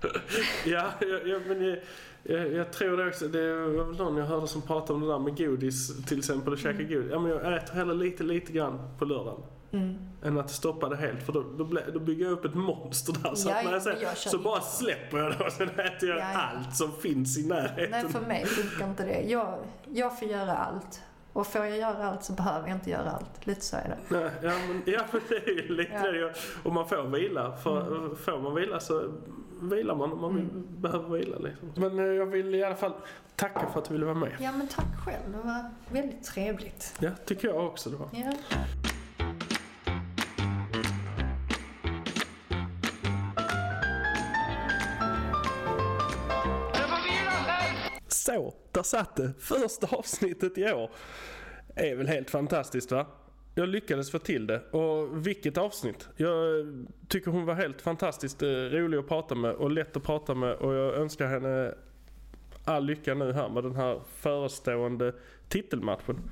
[0.64, 1.78] Ja, ja, ja men jag,
[2.22, 3.28] jag, jag tror det också.
[3.28, 6.52] Det var väl någon jag hörde som pratade om det där med godis till exempel
[6.52, 6.88] och käka Mm.
[6.88, 7.10] godis.
[7.10, 9.40] Ja men jag äter hellre lite, lite grann på lördagen.
[9.72, 9.98] Mm.
[10.22, 13.34] Än att stoppa det helt för då, då, då bygger jag upp ett monster där.
[13.34, 16.08] Så, Ja, att när jag säger, jag så bara släpper jag det och sen äter
[16.08, 16.40] jag Ja, ja.
[16.40, 17.90] allt som finns i närheten.
[17.90, 19.20] Nej, för mig funkar inte det.
[19.20, 19.58] Jag,
[19.92, 21.02] jag får göra allt.
[21.32, 23.46] Och får jag göra allt så behöver jag inte göra allt.
[23.46, 24.16] Lite så är det.
[24.18, 26.12] Nej, ja, men, ja, men det är ju lite Ja.
[26.12, 26.34] det.
[26.64, 27.56] Och man får vila.
[27.56, 28.16] För, Mm.
[28.16, 29.12] Får man vila så
[29.62, 31.38] vilar man om man vill, behöver vila.
[31.38, 31.68] Liksom.
[31.76, 32.92] Men eh, jag vill i alla fall
[33.36, 34.32] tacka för att du ville vara med.
[34.40, 35.22] Ja, men tack själv.
[35.32, 36.94] Det var väldigt trevligt.
[37.00, 38.08] Ja, tycker jag också det var.
[38.12, 38.32] Ja.
[48.24, 49.32] Så, där satt det.
[49.38, 50.90] Första avsnittet i år.
[51.74, 53.06] Är väl helt fantastiskt va?
[53.54, 54.60] jag lyckades få till det.
[54.70, 56.08] Och vilket avsnitt.
[56.16, 56.66] Jag
[57.08, 60.52] tycker hon var helt fantastiskt eh, rolig att prata med och lätt att prata med.
[60.52, 61.74] Och jag önskar henne
[62.64, 65.14] all lycka nu här med den här förestående
[65.48, 66.30] titelmatchen.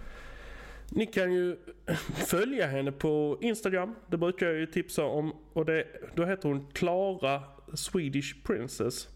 [0.91, 1.57] Ni kan ju
[2.27, 3.95] följa henne på Instagram.
[4.07, 5.33] Det brukar jag ju tipsa om.
[5.53, 7.43] Och det, då heter hon Klara
[7.75, 9.09] Swedish Princess.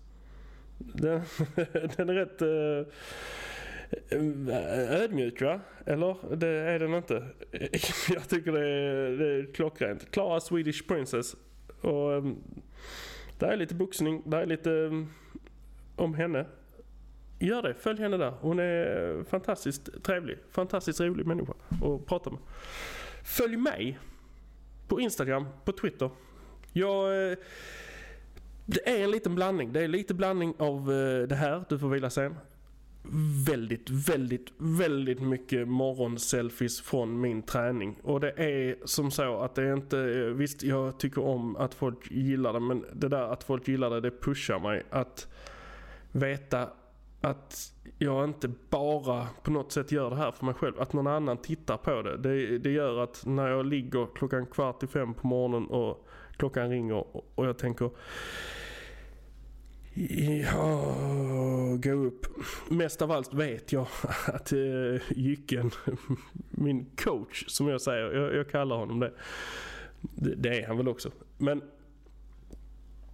[0.95, 1.23] Den,
[1.97, 2.87] den är rätt uh,
[5.03, 5.61] ödmjuk va?
[5.87, 6.37] Eller?
[6.37, 7.27] Det är den inte.
[8.15, 10.11] Jag tycker det är, det är klockrent.
[10.11, 11.37] Klara Swedish Princess.
[11.81, 12.43] Och ehm, um,
[13.39, 15.13] det är lite boxning, det är lite um,
[15.97, 16.47] om henne.
[17.39, 18.31] Gör det, följ henne där.
[18.41, 21.53] Hon är fantastiskt trevlig, fantastiskt rolig människa
[21.83, 22.39] att prata med.
[23.25, 23.99] Följ mig
[24.89, 26.11] på Instagram, på Twitter.
[26.73, 27.31] Jag...
[27.31, 27.39] Eh,
[28.67, 29.73] det är en liten blandning.
[29.73, 32.35] Det är lite blandning av eh, det här, du får vila sen.
[33.47, 37.99] Väldigt, väldigt, väldigt mycket morgonselfies från min träning.
[38.03, 41.75] Och det är som så att det är inte, eh, visst jag tycker om att
[41.75, 44.83] folk gillar det men det där att folk gillar det, det pushar mig.
[44.91, 45.29] Att
[46.13, 46.69] veta
[47.21, 50.81] att jag inte bara på något sätt gör det här för mig själv.
[50.81, 52.17] Att någon annan tittar på det.
[52.17, 56.71] Det, det gör att när jag ligger klockan kvart i fem på morgonen och klockan
[56.71, 57.05] ringer
[57.35, 57.91] och jag tänker
[59.95, 60.95] Ja,
[61.83, 62.27] gå upp.
[62.69, 63.87] Mest av allt vet jag
[64.27, 65.71] att uh, Jycken,
[66.51, 69.13] min coach som jag säger, jag, jag kallar honom det.
[70.01, 70.35] det.
[70.35, 70.63] det.
[70.63, 71.11] är han väl också.
[71.39, 71.63] Men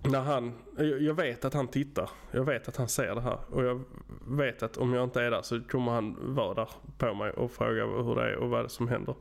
[0.03, 0.53] när han,
[1.01, 2.11] jag vet att han tittar.
[2.31, 3.39] Jag vet att han ser det här.
[3.51, 3.85] Och jag
[4.29, 6.69] vet att om jag inte är där så kommer han vara där
[6.99, 9.15] på mig och fråga hur det är och vad det är som händer.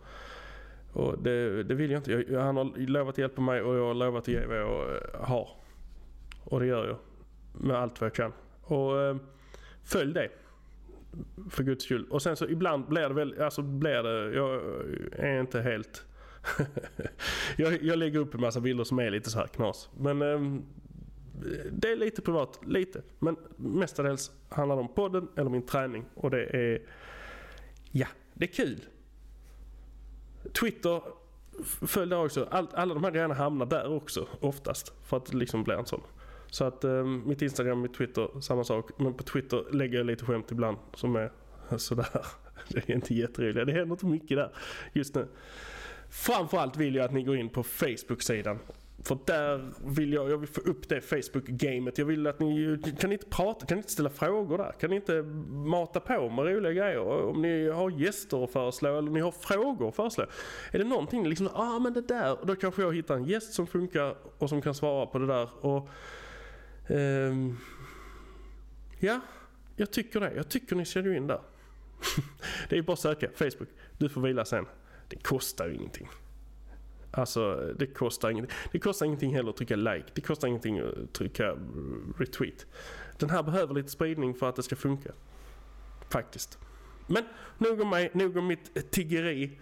[0.97, 2.11] Och det, det vill jag inte.
[2.11, 4.95] Jag, han har lovat att hjälpa mig och jag har lovat att ge vad jag
[4.95, 5.49] eh, har.
[6.43, 6.97] Och det gör jag.
[7.53, 8.33] Med allt vad jag kan.
[8.61, 9.15] Och eh,
[9.83, 10.29] följ det.
[11.49, 12.07] För guds skull.
[12.09, 14.61] Och sen så ibland blir det väl, alltså blir det, jag
[15.11, 16.05] är inte helt
[17.57, 19.89] jag, jag lägger upp en massa bilder som är lite så här knas.
[19.97, 20.61] Men eh,
[21.71, 23.01] det är lite privat, lite.
[23.19, 26.05] Men mestadels handlar det om podden eller min träning.
[26.13, 26.81] Och det är,
[27.91, 28.81] ja, det är kul.
[30.53, 31.01] Twitter,
[31.87, 32.47] följ där också.
[32.51, 34.93] All, alla de här grejerna hamnar där också oftast.
[35.03, 36.01] För att det liksom blir en sån.
[36.49, 38.91] Så att eh, mitt Instagram, mitt Twitter, samma sak.
[38.97, 41.31] Men på Twitter lägger jag lite skämt ibland som är
[41.77, 42.25] sådär.
[42.69, 43.67] Det är inte jätteroligt.
[43.67, 44.51] Det händer inte mycket där
[44.93, 45.27] just nu.
[46.09, 48.59] Framförallt vill jag att ni går in på Facebook-sidan.
[49.07, 51.97] För där vill jag, jag vill få upp det Facebook-gamet.
[51.97, 54.71] Jag vill att ni, kan ni inte prata, kan ni inte ställa frågor där?
[54.79, 55.21] Kan ni inte
[55.51, 56.99] mata på med roliga grejer?
[56.99, 60.25] Om ni har gäster att föreslå eller ni har frågor att föreslå.
[60.71, 63.67] Är det någonting liksom, ah men det där, då kanske jag hittar en gäst som
[63.67, 65.65] funkar och som kan svara på det där.
[65.65, 65.89] Och,
[66.89, 67.57] um,
[68.99, 69.19] ja,
[69.75, 70.33] jag tycker det.
[70.35, 71.41] Jag tycker ni ska gå in där.
[72.69, 73.69] det är bara att söka Facebook.
[73.97, 74.65] Du får vila sen
[75.09, 76.07] det kostar ju ingenting.
[77.17, 78.55] Alltså det kostar ingenting.
[78.71, 80.05] Det kostar ingenting heller att trycka like.
[80.13, 81.57] Det kostar ingenting att trycka
[82.17, 82.65] retweet.
[83.17, 85.11] Den här behöver lite spridning för att det ska funka.
[86.09, 86.59] Faktiskt.
[87.07, 87.23] Men
[87.57, 89.59] nog om mig, nog om mitt eh, tiggeri.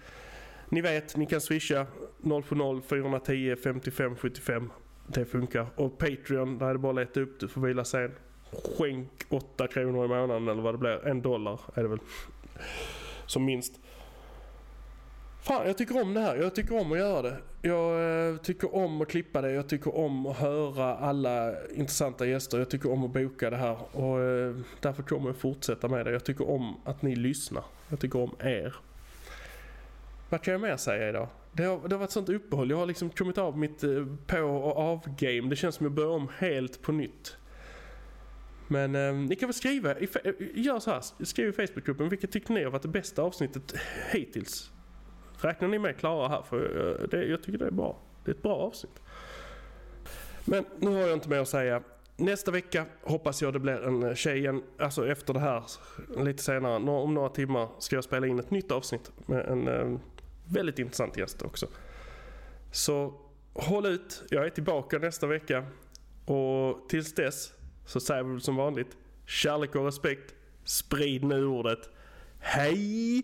[0.69, 1.88] Ni vet, ni kan swisha
[2.23, 4.72] 070 410 55 75.
[5.07, 5.68] Det funkar.
[5.76, 7.40] Och Patreon, där är det bara att leta upp.
[7.40, 8.11] Du får vila sen.
[8.52, 11.07] Skänk 8 kronor i månaden eller vad det blir.
[11.07, 11.99] En dollar är det väl.
[13.26, 13.80] Som minst.
[15.47, 16.35] Fan, jag tycker om det här.
[16.35, 17.38] Jag tycker om att göra det.
[17.61, 19.51] Jag eh, tycker om att klippa det.
[19.51, 22.59] Jag tycker om att höra alla intressanta gäster.
[22.59, 23.77] Jag tycker om att boka det här.
[23.91, 26.11] Och eh, därför kommer jag fortsätta med det.
[26.11, 27.63] Jag tycker om att ni lyssnar.
[27.89, 28.76] Jag tycker om er.
[30.30, 31.27] Vad kan jag mer säga idag?
[31.53, 32.69] Det har, det har varit sånt uppehåll.
[32.69, 35.49] Jag har liksom kommit av mitt eh, på och av-game.
[35.49, 37.38] Det känns som jag börjar om helt på nytt.
[38.67, 42.53] Men eh, ni kan väl skriva, eh, gör så här, skriv i Facebookgruppen vilket tyckte
[42.53, 43.76] ni har varit det bästa avsnittet
[44.11, 44.72] hittills?
[45.41, 46.41] Räknar ni med Klara här?
[46.41, 47.97] För eh, det, jag tycker det är bra.
[48.25, 49.01] Det är ett bra avsnitt.
[50.45, 51.81] Men nu har jag inte mer att säga.
[52.17, 54.63] Nästa vecka hoppas jag det blir en eh, tjej igen.
[54.79, 55.63] Alltså efter det här,
[56.23, 59.99] lite senare, om några timmar ska jag spela in ett nytt avsnitt med en eh,
[60.45, 61.67] väldigt intressant gäst också.
[62.71, 63.13] Så
[63.53, 65.65] håll ut, jag är tillbaka nästa vecka.
[66.25, 67.53] Och tills dess
[67.85, 70.33] så säger vi som vanligt kärlek och respekt.
[70.63, 71.89] Sprid nu ordet.
[72.39, 73.23] Hej